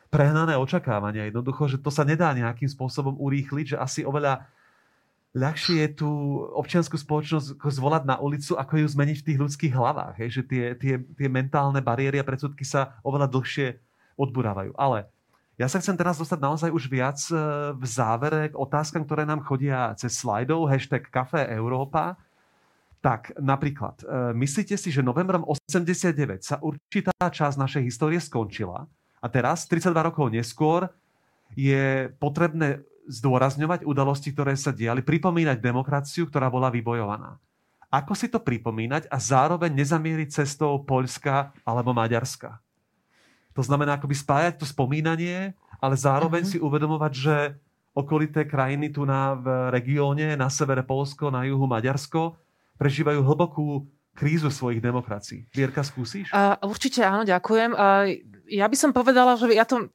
[0.10, 1.30] prehnané očakávania.
[1.30, 4.50] Jednoducho, že to sa nedá nejakým spôsobom urýchliť, že asi oveľa
[5.38, 6.10] ľahšie je tú
[6.58, 10.18] občianskú spoločnosť zvolať na ulicu, ako ju zmeniť v tých ľudských hlavách.
[10.18, 10.42] Hej?
[10.42, 13.78] Že tie, tie, tie mentálne bariéry a predsudky sa oveľa dlhšie
[14.18, 14.74] odburávajú.
[14.82, 15.14] Ale
[15.62, 17.38] ja sa chcem teraz dostať naozaj už viac e,
[17.78, 22.18] v závere k otázkam, ktoré nám chodia cez slajdov, hashtag Café Európa.
[23.06, 28.90] Tak napríklad, e, myslíte si, že novembrom 89 sa určitá časť našej histórie skončila
[29.22, 30.90] a teraz, 32 rokov neskôr,
[31.54, 37.38] je potrebné zdôrazňovať udalosti, ktoré sa diali, pripomínať demokraciu, ktorá bola vybojovaná.
[37.92, 42.58] Ako si to pripomínať a zároveň nezamieriť cestou Poľska alebo Maďarska?
[43.56, 46.54] To znamená akoby spájať to spomínanie, ale zároveň uh-huh.
[46.56, 47.36] si uvedomovať, že
[47.92, 52.40] okolité krajiny tu na v regióne, na severe Polsko, na juhu Maďarsko,
[52.80, 53.86] prežívajú hlbokú
[54.16, 55.48] krízu svojich demokracií.
[55.52, 56.32] Vierka, skúsiš?
[56.32, 57.72] Uh, určite áno, ďakujem.
[57.76, 58.16] Uh,
[58.48, 59.92] ja by som povedala, že ja to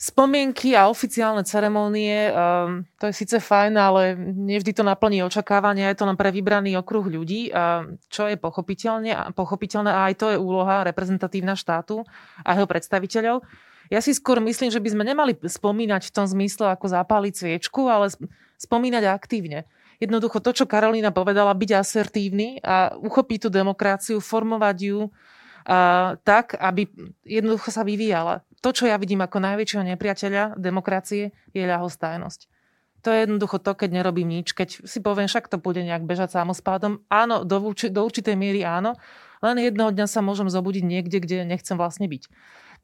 [0.00, 6.00] Spomienky a oficiálne ceremónie, um, to je síce fajn, ale nevždy to naplní očakávania, je
[6.00, 10.40] to len pre vybraný okruh ľudí, um, čo je pochopiteľne, pochopiteľné a aj to je
[10.40, 12.00] úloha reprezentatívna štátu
[12.40, 13.44] a jeho predstaviteľov.
[13.92, 17.84] Ja si skôr myslím, že by sme nemali spomínať v tom zmysle, ako zapáliť sviečku,
[17.84, 18.08] ale
[18.56, 19.68] spomínať aktívne.
[20.00, 25.12] Jednoducho to, čo Karolína povedala, byť asertívny a uchopiť tú demokraciu, formovať ju,
[26.24, 26.88] tak, aby
[27.20, 28.40] jednoducho sa vyvíjala.
[28.60, 32.40] To, čo ja vidím ako najväčšieho nepriateľa demokracie, je ľahostajnosť.
[33.00, 36.36] To je jednoducho to, keď nerobím nič, keď si poviem, však to bude nejak bežať
[36.36, 37.00] samospádom.
[37.08, 38.92] Áno, do, do určitej miery áno,
[39.40, 42.28] len jedného dňa sa môžem zobudiť niekde, kde nechcem vlastne byť.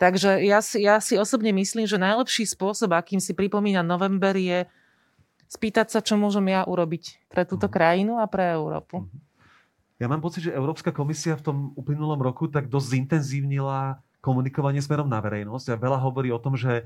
[0.00, 4.64] Takže ja si, ja si osobne myslím, že najlepší spôsob, akým si pripomína november, je
[5.52, 7.72] spýtať sa, čo môžem ja urobiť pre túto mhm.
[7.72, 9.04] krajinu a pre Európu.
[9.04, 9.24] Mhm.
[9.96, 15.06] Ja mám pocit, že Európska komisia v tom uplynulom roku tak dosť zintenzívnila komunikovanie smerom
[15.06, 16.82] na verejnosť a veľa hovorí o tom, že,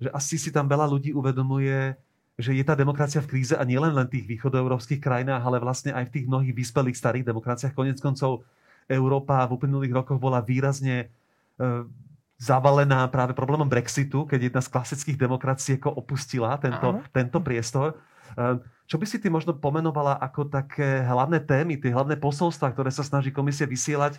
[0.00, 1.92] že asi si tam veľa ľudí uvedomuje,
[2.40, 5.92] že je tá demokracia v kríze a nielen len v tých východoeurópskych krajinách, ale vlastne
[5.92, 7.76] aj v tých mnohých vyspelých starých demokraciách.
[7.76, 8.46] Konec koncov
[8.88, 11.66] Európa v uplynulých rokoch bola výrazne e,
[12.38, 17.98] zavalená práve problémom Brexitu, keď jedna z klasických demokracií ako opustila tento, tento priestor.
[18.38, 22.88] E, čo by si ty možno pomenovala ako také hlavné témy, tie hlavné posolstva, ktoré
[22.94, 24.16] sa snaží komisia vysielať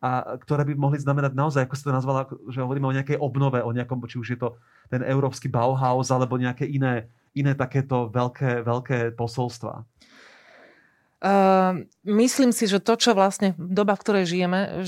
[0.00, 3.64] a ktoré by mohli znamenať naozaj, ako si to nazvala, že hovoríme o nejakej obnove,
[3.64, 4.48] o nejakom, či už je to
[4.92, 9.84] ten európsky Bauhaus alebo nejaké iné, iné takéto veľké, veľké posolstva?
[11.16, 14.84] Uh, myslím si, že to, čo vlastne doba, v ktorej žijeme,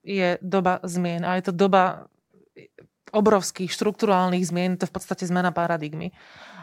[0.00, 1.20] je doba zmien.
[1.22, 2.08] A je to doba
[3.12, 6.16] obrovských štruktúrálnych zmien, to v podstate zmena paradigmy.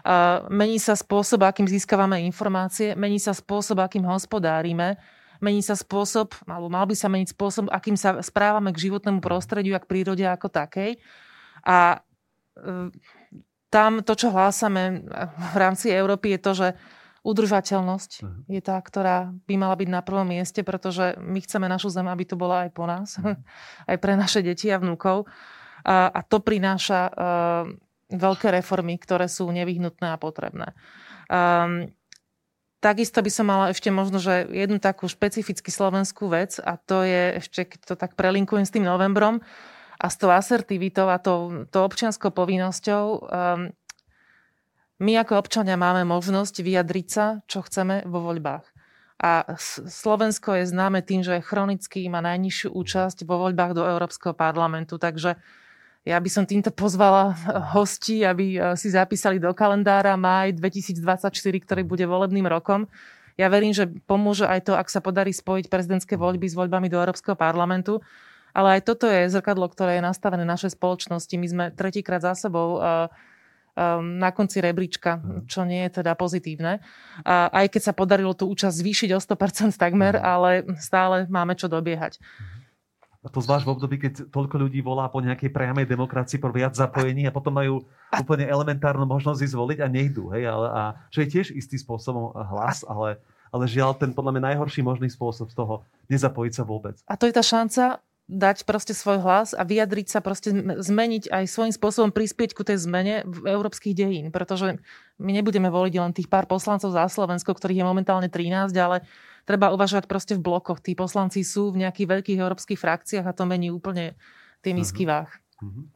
[0.03, 4.99] Uh, mení sa spôsob, akým získavame informácie, mení sa spôsob, akým hospodárime,
[5.43, 9.75] mení sa spôsob, alebo mal by sa meniť spôsob, akým sa správame k životnému prostrediu
[9.75, 10.97] a k prírode ako takej.
[11.67, 11.99] A
[12.55, 12.89] e,
[13.67, 15.03] tam to, čo hlásame
[15.53, 16.67] v rámci Európy, je to, že
[17.23, 18.41] udržateľnosť mhm.
[18.51, 22.23] je tá, ktorá by mala byť na prvom mieste, pretože my chceme našu zem, aby
[22.27, 23.43] to bola aj po nás, mhm.
[23.91, 25.27] aj pre naše deti a vnúkov.
[25.83, 27.67] A, a to prináša uh,
[28.07, 30.71] veľké reformy, ktoré sú nevyhnutné a potrebné.
[31.27, 31.91] Um,
[32.83, 37.39] Takisto by som mala ešte možno, že jednu takú špecificky slovenskú vec a to je
[37.39, 39.39] ešte, keď to tak prelinkujem s tým novembrom
[39.95, 43.71] a s tou asertivitou a tou, tou občianskou povinnosťou, um,
[44.99, 48.67] my ako občania máme možnosť vyjadriť sa, čo chceme vo voľbách.
[49.23, 49.55] A
[49.87, 55.39] Slovensko je známe tým, že chronicky má najnižšiu účasť vo voľbách do Európskeho parlamentu, takže
[56.03, 57.31] ja by som týmto pozvala
[57.71, 61.31] hostí, aby e, si zapísali do kalendára maj 2024,
[61.63, 62.91] ktorý bude volebným rokom.
[63.39, 66.99] Ja verím, že pomôže aj to, ak sa podarí spojiť prezidentské voľby s voľbami do
[66.99, 68.03] Európskeho parlamentu.
[68.53, 71.33] Ale aj toto je zrkadlo, ktoré je nastavené našej spoločnosti.
[71.41, 75.49] My sme tretíkrát za sebou um, na konci rebríčka, mhm.
[75.49, 76.77] čo nie je teda pozitívne.
[77.25, 80.21] A aj keď sa podarilo tú účasť zvýšiť o 100% takmer, mhm.
[80.21, 82.21] ale stále máme čo dobiehať.
[83.23, 86.75] A to zvlášť v období, keď toľko ľudí volá po nejakej priamej demokracii, po viac
[86.75, 90.35] zapojení a potom majú úplne elementárnu možnosť ísť voliť a nejdú.
[90.35, 90.43] Hej?
[90.51, 94.83] Ale, a, čo je tiež istý spôsobom hlas, ale, ale žiaľ ten podľa mňa najhorší
[94.83, 96.99] možný spôsob z toho nezapojiť sa vôbec.
[97.07, 98.03] A to je tá šanca
[98.33, 100.49] dať proste svoj hlas a vyjadriť sa, proste
[100.81, 104.33] zmeniť aj svojím spôsobom prispieť ku tej zmene v európskych dejín.
[104.33, 104.81] Pretože
[105.21, 109.05] my nebudeme voliť len tých pár poslancov za Slovensko, ktorých je momentálne 13, ale
[109.45, 110.81] treba uvažovať proste v blokoch.
[110.81, 114.17] Tí poslanci sú v nejakých veľkých európskych frakciách a to mení úplne
[114.65, 114.77] tie mhm.
[114.81, 115.29] misky váh.
[115.61, 115.93] Mhm.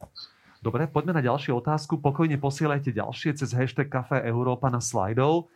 [0.58, 2.02] Dobre, poďme na ďalšiu otázku.
[2.02, 5.46] Pokojne posielajte ďalšie cez hashtag Café Európa na slajdov.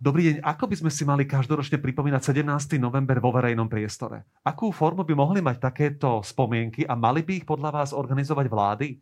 [0.00, 2.80] Dobrý deň, ako by sme si mali každoročne pripomínať 17.
[2.80, 4.24] november vo verejnom priestore?
[4.40, 8.96] Akú formu by mohli mať takéto spomienky a mali by ich podľa vás organizovať vlády?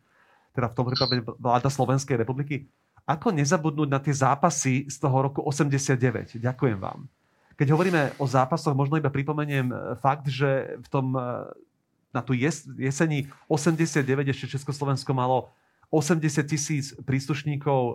[0.51, 2.67] Teda v tom prípade vláda Slovenskej republiky.
[3.07, 6.35] Ako nezabudnúť na tie zápasy z toho roku 89?
[6.35, 7.07] Ďakujem vám.
[7.55, 11.23] Keď hovoríme o zápasoch, možno iba pripomeniem e, fakt, že v tom, e,
[12.11, 14.03] na tú jes, jesení 89
[14.35, 15.55] ešte Československo malo
[15.89, 17.95] 80 tisíc príslušníkov e,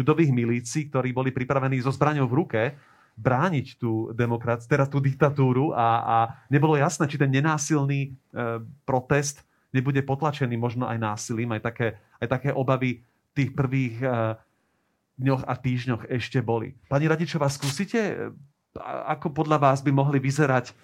[0.00, 2.62] ľudových milícií, ktorí boli pripravení so zbraňou v ruke
[3.14, 6.16] brániť tú demokraciu, teda tú diktatúru a, a
[6.50, 8.10] nebolo jasné, či ten nenásilný e,
[8.82, 11.88] protest nebude potlačený možno aj násilím, aj také,
[12.22, 13.02] aj také obavy
[13.34, 14.06] tých prvých e,
[15.20, 16.74] dňoch a týždňoch ešte boli.
[16.90, 18.30] Pani Radičová, skúsite
[18.82, 20.74] ako podľa vás by mohli vyzerať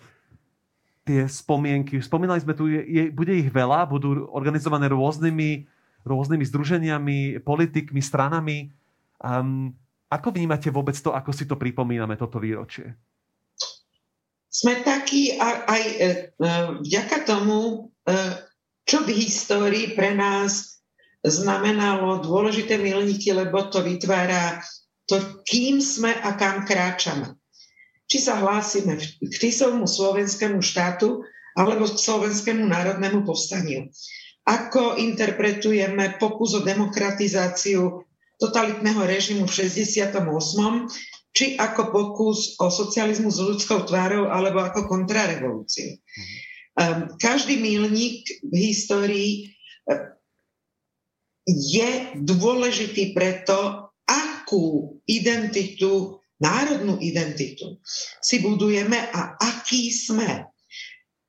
[1.03, 1.99] tie spomienky?
[1.99, 5.67] Spomínali sme tu, je, bude ich veľa, budú organizované rôznymi,
[6.07, 8.73] rôznymi združeniami, politikmi, stranami.
[9.21, 9.73] Um,
[10.11, 12.97] ako vnímate vôbec to, ako si to pripomíname, toto výročie?
[14.51, 16.09] Sme takí aj e, e,
[16.83, 18.17] vďaka tomu, e,
[18.83, 20.83] čo v histórii pre nás
[21.23, 24.59] znamenalo dôležité milníky, lebo to vytvára
[25.07, 27.41] to, kým sme a kam kráčame
[28.11, 31.23] či sa hlásime k Tisovmu slovenskému štátu
[31.55, 33.87] alebo k slovenskému národnému povstaniu.
[34.51, 38.03] Ako interpretujeme pokus o demokratizáciu
[38.41, 40.19] totalitného režimu v 68.
[41.31, 45.95] či ako pokus o socializmu s ľudskou tvárou alebo ako kontrarevolúciu.
[46.75, 49.33] Um, každý milník v histórii
[49.87, 50.19] uh,
[51.47, 57.79] je dôležitý preto, akú identitu, národnú identitu
[58.19, 60.51] si budujeme a aký sme.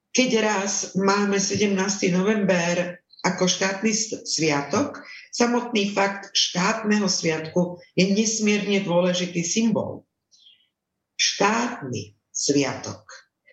[0.09, 1.77] Keď raz máme 17.
[2.09, 3.91] november ako štátny
[4.25, 10.05] sviatok, samotný fakt štátneho sviatku je nesmierne dôležitý symbol.
[11.17, 13.05] Štátny sviatok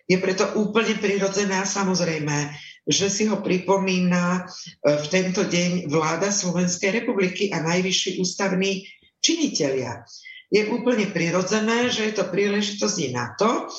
[0.09, 2.49] je preto úplne prirodzené a samozrejme,
[2.89, 8.89] že si ho pripomína e, v tento deň vláda Slovenskej republiky a najvyšší ústavní
[9.21, 10.01] činitelia.
[10.49, 13.69] Je úplne prirodzené, že je to príležitosť na to,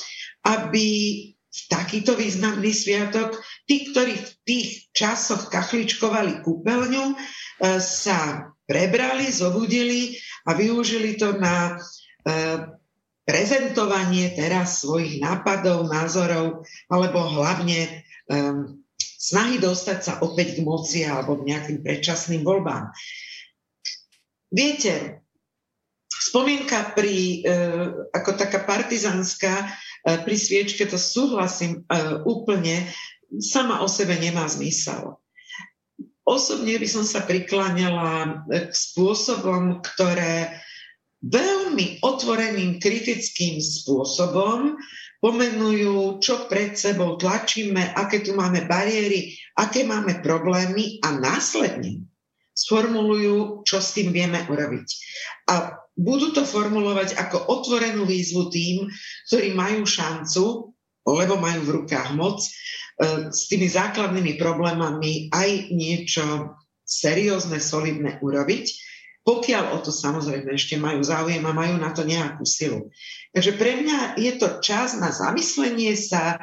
[0.47, 0.87] aby
[1.35, 3.35] v takýto významný sviatok
[3.71, 7.17] tí, ktorí v tých časoch kachličkovali kúpeľňu, e,
[7.79, 10.19] sa prebrali, zobudili
[10.51, 11.79] a využili to na
[12.27, 12.35] e,
[13.23, 21.39] prezentovanie teraz svojich nápadov, názorov, alebo hlavne um, snahy dostať sa opäť k moci alebo
[21.39, 22.91] k nejakým predčasným voľbám.
[24.51, 25.23] Viete,
[26.11, 27.47] spomienka pri,
[28.11, 29.71] ako taká partizánska uh,
[30.27, 31.87] pri sviečke, to súhlasím
[32.27, 32.91] úplne,
[33.39, 35.21] sama o sebe nemá zmysel.
[36.27, 40.59] Osobne by som sa prikláňala k spôsobom, ktoré
[41.23, 44.79] veľmi otvoreným kritickým spôsobom
[45.21, 52.09] pomenujú, čo pred sebou tlačíme, aké tu máme bariéry, aké máme problémy a následne
[52.61, 54.89] sformulujú, čo s tým vieme urobiť.
[55.49, 58.89] A budú to formulovať ako otvorenú výzvu tým,
[59.29, 60.45] ktorí majú šancu,
[61.05, 62.49] lebo majú v rukách moc, e,
[63.31, 71.05] s tými základnými problémami aj niečo seriózne, solidné urobiť pokiaľ o to samozrejme ešte majú
[71.05, 72.89] záujem a majú na to nejakú silu.
[73.37, 76.41] Takže pre mňa je to čas na zamyslenie sa,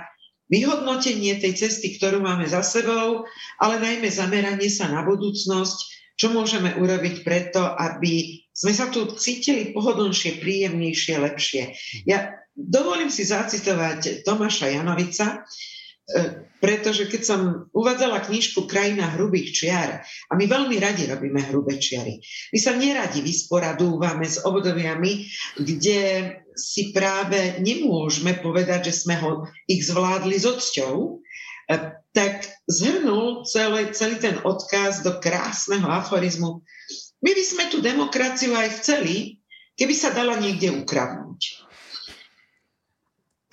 [0.48, 3.28] vyhodnotenie tej cesty, ktorú máme za sebou,
[3.60, 5.78] ale najmä zameranie sa na budúcnosť,
[6.16, 11.64] čo môžeme urobiť preto, aby sme sa tu cítili pohodlnejšie, príjemnejšie, lepšie.
[12.08, 15.77] Ja dovolím si zacitovať Tomáša Janovica, E,
[16.58, 17.42] pretože keď som
[17.76, 22.18] uvádzala knižku Krajina hrubých čiar, a my veľmi radi robíme hrubé čiary,
[22.50, 25.28] my sa neradi vysporadúvame s obdobiami,
[25.60, 26.00] kde
[26.58, 31.12] si práve nemôžeme povedať, že sme ho ich zvládli s odsťou, e,
[32.16, 36.66] tak zhrnul celý, celý ten odkaz do krásneho aforizmu.
[37.22, 39.38] My by sme tú demokraciu aj chceli,
[39.78, 41.70] keby sa dala niekde ukradnúť.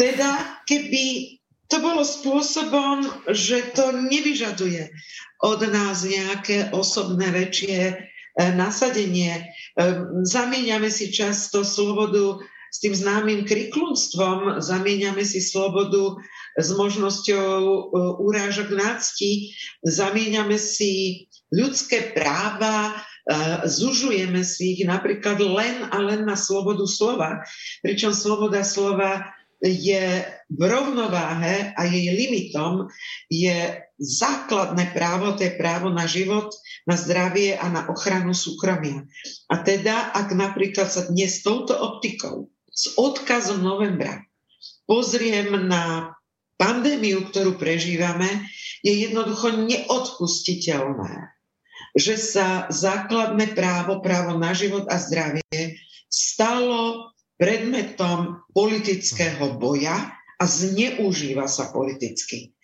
[0.00, 1.33] Teda, keby
[1.68, 4.92] to bolo spôsobom, že to nevyžaduje
[5.40, 7.94] od nás nejaké osobné väčšie e,
[8.52, 9.32] nasadenie.
[9.32, 9.42] E,
[10.28, 16.20] zamieňame si často slobodu s tým známym kriklunstvom, zamieňame si slobodu
[16.60, 17.80] s možnosťou e,
[18.20, 22.92] urážok nácti, zamieňame si ľudské práva,
[23.64, 27.40] zužujeme si ich napríklad len a len na slobodu slova,
[27.80, 29.32] pričom sloboda slova
[29.64, 30.20] je
[30.52, 32.92] v rovnováhe a jej limitom
[33.32, 36.52] je základné právo, to je právo na život,
[36.84, 39.08] na zdravie a na ochranu súkromia.
[39.48, 44.20] A teda, ak napríklad sa dnes touto optikou s odkazom novembra
[44.84, 46.12] pozriem na
[46.60, 48.28] pandémiu, ktorú prežívame,
[48.84, 51.32] je jednoducho neodpustiteľné,
[51.96, 55.80] že sa základné právo, právo na život a zdravie
[56.12, 62.54] stalo predmetom politického boja a zneužíva sa politicky.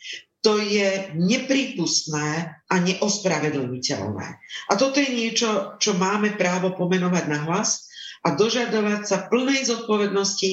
[0.40, 2.28] To je neprípustné
[2.64, 4.26] a neospravedlniteľné.
[4.40, 7.84] A toto je niečo, čo máme právo pomenovať na hlas
[8.24, 10.50] a dožadovať sa plnej zodpovednosti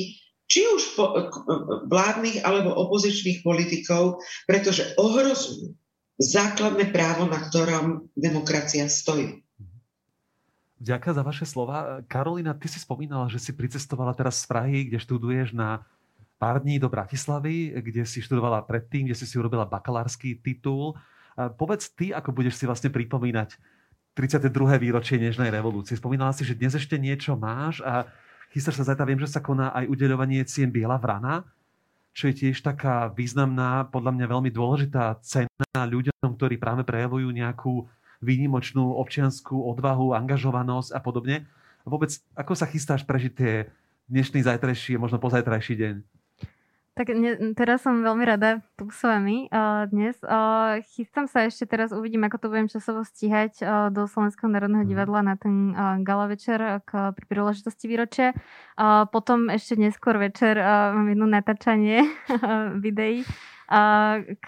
[0.48, 1.06] či už po,
[1.92, 5.76] vládnych alebo opozičných politikov, pretože ohrozujú
[6.18, 9.44] základné právo, na ktorom demokracia stojí.
[10.78, 12.06] Ďakujem za vaše slova.
[12.06, 15.82] Karolina, ty si spomínala, že si pricestovala teraz z Prahy, kde študuješ na
[16.38, 20.94] pár dní do Bratislavy, kde si študovala predtým, kde si si urobila bakalársky titul.
[21.58, 23.58] Povedz ty, ako budeš si vlastne pripomínať
[24.14, 24.54] 32.
[24.78, 25.98] výročie Nežnej revolúcie.
[25.98, 28.06] Spomínala si, že dnes ešte niečo máš a
[28.54, 31.46] chystáš sa zajtra, viem, že sa koná aj udeľovanie cien Biela vrana,
[32.18, 37.86] čo je tiež taká významná, podľa mňa veľmi dôležitá cena ľuďom, ktorí práve prejavujú nejakú
[38.22, 41.46] výnimočnú občianskú odvahu, angažovanosť a podobne.
[41.84, 43.54] A vôbec, ako sa chystáš prežiť tie
[44.12, 45.96] dnešný, zajtrajší možno pozajtrajší deň?
[46.98, 50.18] Tak ne, teraz som veľmi rada tu s vami uh, dnes.
[50.26, 54.82] Uh, chystám sa ešte teraz, uvidím, ako to budem časovo stíhať uh, do Slovenského národného
[54.82, 54.90] mhm.
[54.90, 58.34] divadla na ten uh, gala večer k, pri príležitosti výročia.
[58.74, 62.02] Uh, potom ešte neskôr večer uh, mám jedno natáčanie
[62.86, 63.22] videí
[63.70, 64.48] uh, k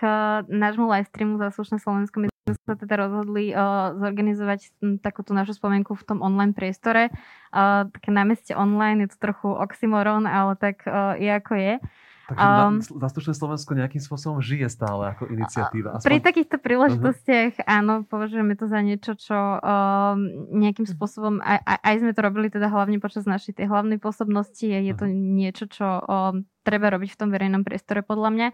[0.49, 2.33] nášmu live streamu za slušné Slovensko.
[2.55, 4.73] Sme sa teda rozhodli uh, zorganizovať
[5.03, 7.13] takúto našu spomienku v tom online priestore.
[7.53, 11.73] Uh, také námestie online, je to trochu oxymoron, ale tak uh, je ako je.
[12.29, 15.97] Takže um, Zastupné Slovensko nejakým spôsobom žije stále ako iniciatíva.
[15.97, 16.05] Aspoň...
[16.05, 17.77] Pri takýchto príležitostiach uh-huh.
[17.81, 20.93] áno, považujeme to za niečo, čo um, nejakým mhm.
[20.93, 25.09] spôsobom, aj, aj, sme to robili teda hlavne počas našej tej hlavnej pôsobnosti, je to
[25.09, 25.33] uh-huh.
[25.41, 28.47] niečo, čo um, treba robiť v tom verejnom priestore podľa mňa.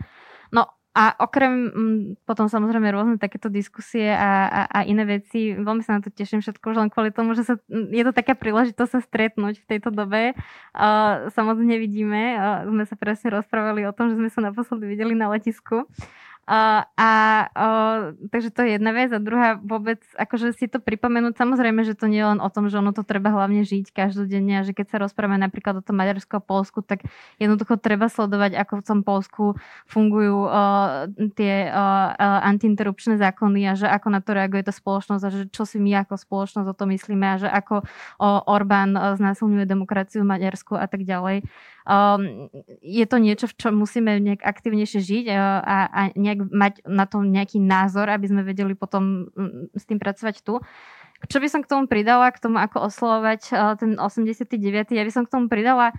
[0.56, 5.84] No a okrem mm, potom samozrejme rôzne takéto diskusie a, a, a iné veci, veľmi
[5.84, 8.32] sa na to teším všetko už len kvôli tomu, že sa, mm, je to taká
[8.32, 10.32] príležitosť sa stretnúť v tejto dobe.
[10.72, 15.20] Uh, samozrejme nevidíme, uh, sme sa presne rozprávali o tom, že sme sa naposledy videli
[15.20, 15.84] na letisku.
[15.84, 17.12] Uh, a
[17.58, 21.98] uh, takže to je jedna vec a druhá vôbec, akože si to pripomenúť, samozrejme, že
[21.98, 24.78] to nie je len o tom, že ono to treba hlavne žiť každodenne a že
[24.78, 27.02] keď sa rozprávame napríklad o tom Maďarsku a Polsku, tak
[27.42, 29.44] jednoducho treba sledovať, ako v tom Polsku
[29.90, 35.24] fungujú uh, tie uh, uh, antiinterrupčné zákony a že ako na to reaguje tá spoločnosť
[35.26, 38.94] a že čo si my ako spoločnosť o to myslíme a že ako uh, Orbán
[38.94, 41.42] uh, znásilňuje demokraciu v Maďarsku a tak ďalej.
[41.86, 42.50] Um,
[42.82, 47.06] je to niečo, v čom musíme nejak aktivnejšie žiť uh, a, a nejak mať na
[47.06, 50.58] to nejaký názor, aby sme vedeli potom um, s tým pracovať tu.
[51.30, 54.98] Čo by som k tomu pridala, k tomu, ako oslovať uh, ten 89.
[54.98, 55.94] Ja by som k tomu pridala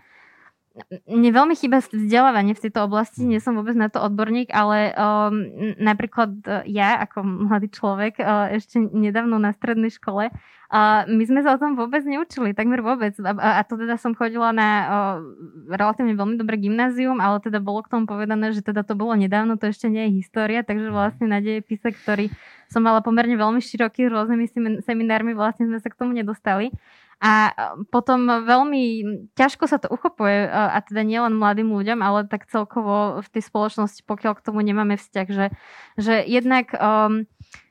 [1.08, 5.32] mne veľmi chýba vzdelávanie v tejto oblasti, nie som vôbec na to odborník, ale um,
[5.80, 10.28] napríklad uh, ja ako mladý človek uh, ešte nedávno na strednej škole
[10.66, 13.14] a my sme sa o tom vôbec neučili, takmer vôbec.
[13.22, 14.86] A, a to teda som chodila na o,
[15.70, 19.54] relatívne veľmi dobré gymnázium, ale teda bolo k tomu povedané, že teda to bolo nedávno,
[19.54, 22.34] to ešte nie je história, takže vlastne na dejepise, ktorý
[22.66, 26.74] som mala pomerne veľmi široký, rôznymi seminármi, vlastne sme sa k tomu nedostali.
[27.16, 27.56] A
[27.88, 28.82] potom veľmi
[29.40, 34.04] ťažko sa to uchopuje, a teda nielen mladým ľuďom, ale tak celkovo v tej spoločnosti,
[34.04, 35.46] pokiaľ k tomu nemáme vzťah, že,
[35.96, 37.24] že jednak, um,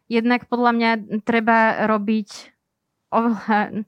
[0.09, 0.91] jednak podľa mňa
[1.21, 2.29] treba robiť
[3.13, 3.85] oveľa,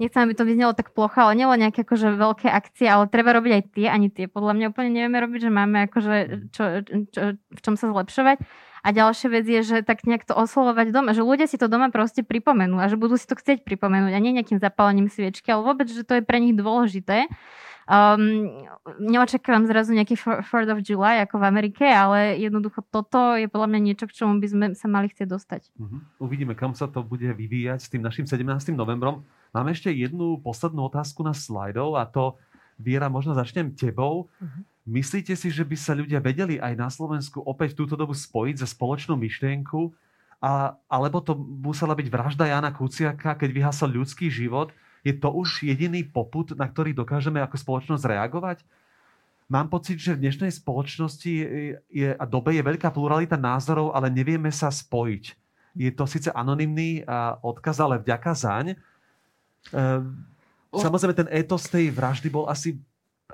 [0.00, 3.52] nechcem, aby to vyznelo tak plocho, ale nielen nejaké akože veľké akcie, ale treba robiť
[3.54, 4.26] aj tie, ani tie.
[4.26, 6.14] Podľa mňa úplne nevieme robiť, že máme akože
[6.50, 6.64] čo,
[7.12, 8.42] čo, v čom sa zlepšovať.
[8.84, 11.88] A ďalšia vec je, že tak nejak to oslovovať doma, že ľudia si to doma
[11.88, 15.64] proste pripomenú a že budú si to chcieť pripomenúť a nie nejakým zapálením sviečky, ale
[15.64, 17.32] vôbec, že to je pre nich dôležité.
[17.84, 18.64] Um,
[18.96, 23.80] neočakávam zrazu nejaký 4th of July ako v Amerike, ale jednoducho toto je podľa mňa
[23.80, 25.62] niečo, k čomu by sme sa mali chcieť dostať.
[25.76, 26.00] Uh-huh.
[26.20, 28.72] Uvidíme, kam sa to bude vyvíjať s tým našim 17.
[28.72, 29.28] novembrom.
[29.52, 32.40] Máme ešte jednu poslednú otázku na slajdov a to,
[32.80, 34.32] Viera, možno začnem tebou.
[34.40, 34.64] Uh-huh.
[34.84, 38.68] Myslíte si, že by sa ľudia vedeli aj na Slovensku opäť túto dobu spojiť za
[38.68, 39.88] spoločnú myšlienku?
[40.44, 44.76] A, alebo to musela byť vražda Jana Kuciaka, keď vyhasol ľudský život?
[45.00, 48.60] Je to už jediný poput, na ktorý dokážeme ako spoločnosť reagovať?
[49.48, 51.32] Mám pocit, že v dnešnej spoločnosti
[51.88, 55.24] je, a dobe je veľká pluralita názorov, ale nevieme sa spojiť.
[55.76, 57.04] Je to síce anonymný
[57.40, 58.66] odkaz, ale vďaka zaň.
[59.72, 60.28] Ehm,
[60.72, 62.80] samozrejme, ten etos tej vraždy bol asi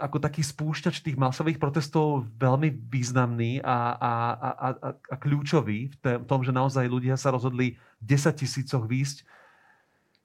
[0.01, 6.25] ako taký spúšťač tých masových protestov veľmi významný a, a, a, a, a kľúčový v
[6.25, 9.29] tom, že naozaj ľudia sa rozhodli v 10 tisícoch výjsť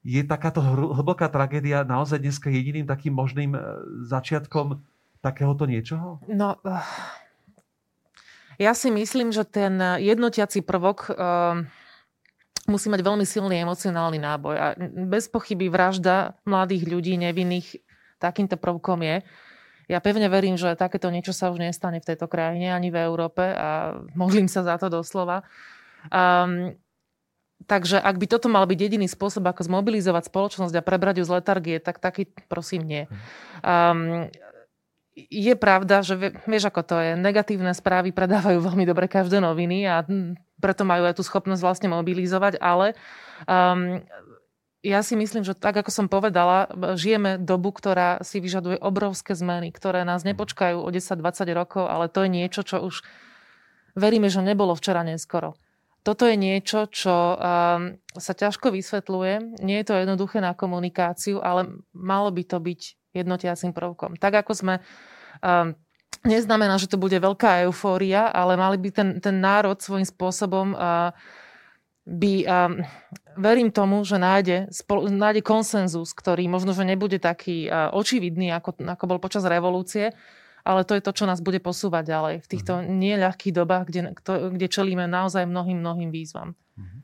[0.06, 3.60] je takáto hlboká tragédia naozaj dneska jediným takým možným e,
[4.06, 4.78] začiatkom
[5.18, 6.22] takéhoto niečoho?
[6.30, 6.86] No, eh,
[8.62, 11.60] ja si myslím, že ten jednotiaci prvok uh,
[12.72, 14.56] musí mať veľmi silný emocionálny náboj.
[14.56, 14.68] A
[15.12, 17.84] bez pochyby vražda mladých ľudí nevinných
[18.16, 19.16] takýmto prvkom je.
[19.86, 23.44] Ja pevne verím, že takéto niečo sa už nestane v tejto krajine ani v Európe
[23.44, 25.46] a modlím sa za to doslova.
[26.10, 26.78] Um,
[27.66, 31.34] Takže ak by toto mal byť jediný spôsob, ako zmobilizovať spoločnosť a prebrať ju z
[31.40, 33.04] letargie, tak taký prosím nie.
[33.64, 34.30] Um,
[35.16, 40.04] je pravda, že vieš ako to je, negatívne správy predávajú veľmi dobre každé noviny a
[40.60, 42.94] preto majú aj tú schopnosť vlastne mobilizovať, ale
[43.48, 44.04] um,
[44.86, 49.74] ja si myslím, že tak ako som povedala, žijeme dobu, ktorá si vyžaduje obrovské zmeny,
[49.74, 51.26] ktoré nás nepočkajú o 10-20
[51.58, 53.02] rokov, ale to je niečo, čo už
[53.98, 55.58] veríme, že nebolo včera neskoro
[56.06, 59.58] toto je niečo, čo um, sa ťažko vysvetľuje.
[59.66, 62.82] Nie je to jednoduché na komunikáciu, ale malo by to byť
[63.18, 64.22] jednotiacím prvkom.
[64.22, 64.74] Tak ako sme...
[65.42, 65.74] Um,
[66.22, 71.10] neznamená, že to bude veľká eufória, ale mali by ten, ten národ svojím spôsobom uh,
[72.06, 72.34] by...
[72.46, 72.74] Um,
[73.36, 78.80] verím tomu, že nájde, spol, nájde konsenzus, ktorý možno, že nebude taký uh, očividný, ako,
[78.80, 80.16] ako bol počas revolúcie,
[80.66, 82.86] ale to je to, čo nás bude posúvať ďalej v týchto mhm.
[82.96, 86.58] neľahkých dobách, kde, kde čelíme naozaj mnohým, mnohým výzvam.
[86.80, 86.98] Mhm.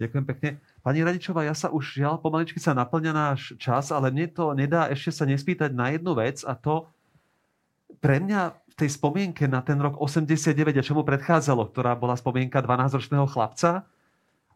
[0.00, 0.50] Ďakujem pekne.
[0.82, 4.90] Pani Radičová, ja sa už žiaľ pomaličky sa naplňa náš čas, ale mne to nedá
[4.90, 6.90] ešte sa nespýtať na jednu vec a to
[8.02, 12.58] pre mňa v tej spomienke na ten rok 89 a čomu predchádzalo, ktorá bola spomienka
[12.64, 13.86] 12-ročného chlapca,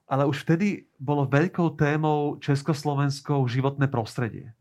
[0.07, 4.55] ale už vtedy bolo veľkou témou Československou životné prostredie.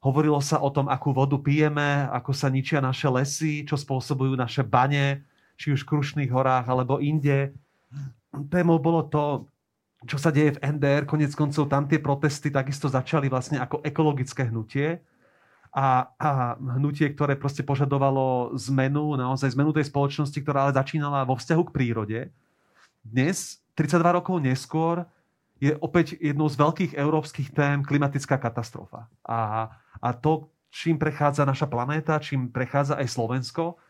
[0.00, 4.64] Hovorilo sa o tom, akú vodu pijeme, ako sa ničia naše lesy, čo spôsobujú naše
[4.64, 5.20] bane,
[5.60, 7.52] či už v Krušných horách alebo inde.
[8.48, 9.44] Témou bolo to,
[10.08, 14.48] čo sa deje v NDR, konec koncov tam tie protesty takisto začali vlastne ako ekologické
[14.48, 15.04] hnutie
[15.68, 21.36] a, a hnutie, ktoré proste požadovalo zmenu, naozaj zmenu tej spoločnosti, ktorá ale začínala vo
[21.36, 22.20] vzťahu k prírode.
[23.04, 25.08] Dnes, 32 rokov neskôr,
[25.56, 29.08] je opäť jednou z veľkých európskych tém klimatická katastrofa.
[29.24, 33.80] A, a to, čím prechádza naša planéta, čím prechádza aj Slovensko,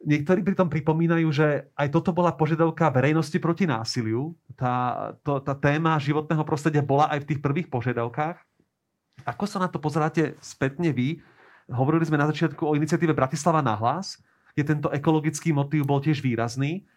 [0.00, 4.32] Niektorí pritom pripomínajú, že aj toto bola požiadavka verejnosti proti násiliu.
[4.56, 8.40] Tá, to, tá téma životného prostredia bola aj v tých prvých požiadavkách.
[9.28, 11.20] Ako sa na to pozeráte spätne vy?
[11.68, 14.16] Hovorili sme na začiatku o iniciatíve Bratislava na hlas,
[14.56, 16.88] kde tento ekologický motív bol tiež výrazný.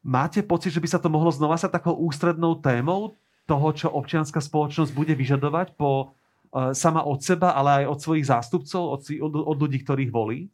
[0.00, 4.40] Máte pocit, že by sa to mohlo znova sa takou ústrednou témou toho, čo občianská
[4.40, 6.16] spoločnosť bude vyžadovať po,
[6.54, 10.48] e, sama od seba, ale aj od svojich zástupcov, od, od, od ľudí, ktorých volí?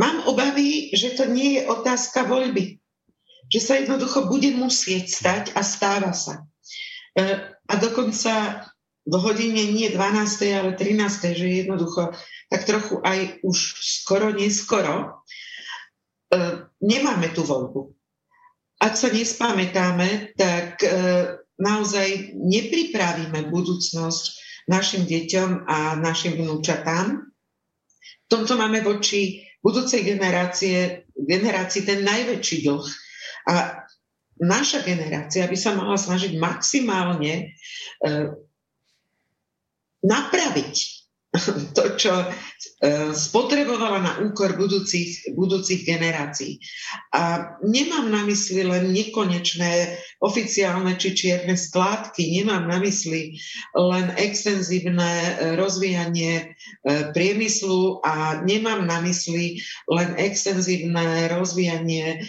[0.00, 2.80] Mám obavy, že to nie je otázka voľby.
[3.52, 6.48] Že sa jednoducho bude musieť stať a stáva sa.
[7.12, 8.64] E, a dokonca
[9.06, 9.98] v hodine nie 12.
[10.50, 11.36] ale 13.
[11.36, 12.16] že jednoducho
[12.50, 13.56] tak trochu aj už
[14.02, 15.22] skoro, neskoro
[16.82, 17.96] nemáme tú voľbu.
[18.76, 20.88] Ak sa nespamätáme, tak e,
[21.56, 24.24] naozaj nepripravíme budúcnosť
[24.68, 27.24] našim deťom a našim vnúčatám.
[28.26, 32.86] V tomto máme voči budúcej generácie, generácii ten najväčší dlh.
[33.48, 33.80] A
[34.44, 37.56] naša generácia by sa mala snažiť maximálne
[38.04, 38.14] e,
[40.04, 40.95] napraviť
[41.76, 42.26] to, čo e,
[43.12, 46.58] spotrebovala na úkor budúcich, budúcich generácií.
[47.12, 53.36] A nemám na mysli len nekonečné oficiálne či čierne skládky, nemám na mysli
[53.76, 56.44] len extenzívne e, rozvíjanie e,
[57.12, 59.60] priemyslu a nemám na mysli
[59.90, 62.26] len extenzívne rozvíjanie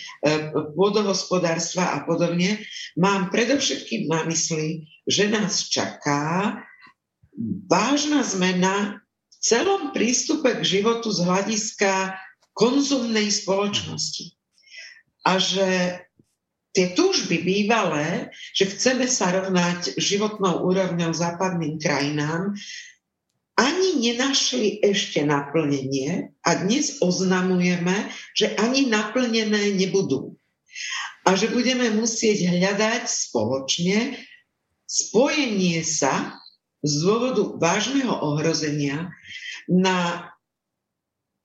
[0.75, 2.61] vodohospodárstva a podobne.
[2.99, 6.55] Mám predovšetkým na mysli, že nás čaká
[7.69, 12.17] vážna zmena v celom prístupe k životu z hľadiska
[12.57, 14.33] konzumnej spoločnosti.
[15.21, 16.01] A že
[16.73, 22.57] tie túžby bývalé, že chceme sa rovnať životnou úrovňou západným krajinám,
[23.57, 30.37] ani nenašli ešte naplnenie a dnes oznamujeme, že ani naplnené nebudú.
[31.25, 34.13] A že budeme musieť hľadať spoločne
[34.85, 36.37] spojenie sa
[36.87, 39.11] z dôvodu vážneho ohrozenia
[39.67, 40.31] na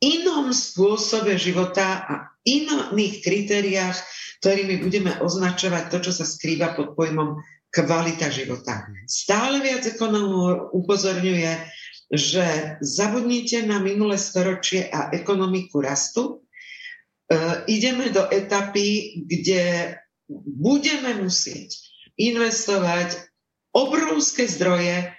[0.03, 3.99] inom spôsobe života a iných kritériách,
[4.43, 7.39] ktorými budeme označovať to, čo sa skrýva pod pojmom
[7.71, 8.87] kvalita života.
[9.07, 11.53] Stále viac ekonomov upozorňuje,
[12.13, 16.23] že zabudnite na minulé storočie a ekonomiku rastu.
[16.29, 16.35] E,
[17.73, 19.97] ideme do etapy, kde
[20.45, 21.73] budeme musieť
[22.21, 23.32] investovať
[23.73, 25.13] obrovské zdroje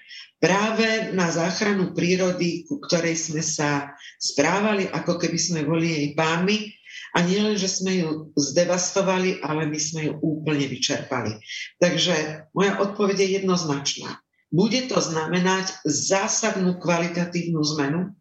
[0.43, 6.71] práve na záchranu prírody, ku ktorej sme sa správali, ako keby sme boli jej pánmi.
[7.13, 11.37] A nielen, že sme ju zdevastovali, ale my sme ju úplne vyčerpali.
[11.77, 14.17] Takže moja odpoveď je jednoznačná.
[14.49, 18.13] Bude to znamenať zásadnú kvalitatívnu zmenu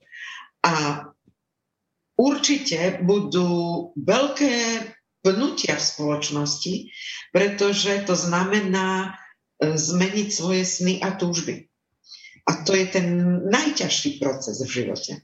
[0.64, 1.04] a
[2.16, 4.54] určite budú veľké
[5.24, 6.74] pnutia v spoločnosti,
[7.32, 9.16] pretože to znamená
[9.62, 11.70] zmeniť svoje sny a túžby.
[12.42, 13.06] A to je ten
[13.46, 15.22] najťažší proces v živote.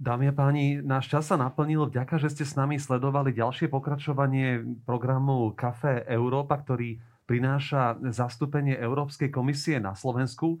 [0.00, 4.64] Dámy a páni, náš čas sa naplnil vďaka, že ste s nami sledovali ďalšie pokračovanie
[4.88, 6.96] programu Café Európa, ktorý
[7.28, 10.56] prináša zastúpenie Európskej komisie na Slovensku.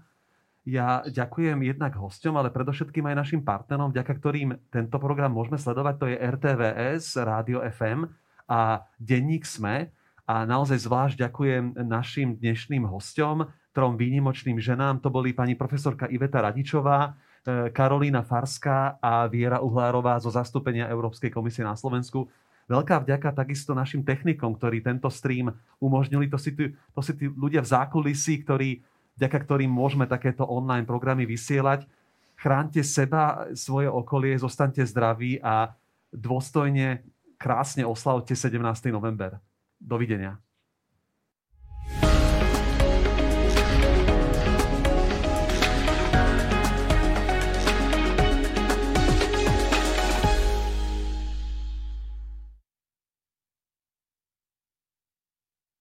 [0.68, 5.94] Ja ďakujem jednak hosťom, ale predovšetkým aj našim partnerom, vďaka ktorým tento program môžeme sledovať.
[5.96, 8.12] To je RTVS, Rádio FM
[8.44, 9.88] a Denník SME.
[10.30, 15.02] A naozaj zvlášť ďakujem našim dnešným hosťom, trom výnimočným ženám.
[15.02, 21.34] To boli pani profesorka Iveta Radičová, e, Karolína Farská a Viera Uhlárová zo zastúpenia Európskej
[21.34, 22.30] komisie na Slovensku.
[22.70, 25.50] Veľká vďaka takisto našim technikom, ktorí tento stream
[25.82, 26.30] umožnili.
[26.30, 28.86] To si, tí, to si tí ľudia v zákulisí, ktorí,
[29.18, 31.90] vďaka ktorým môžeme takéto online programy vysielať.
[32.38, 35.74] chránte seba, svoje okolie, zostaňte zdraví a
[36.14, 37.02] dôstojne,
[37.34, 38.62] krásne oslavte 17.
[38.94, 39.49] november.
[39.80, 40.40] Dovidenia.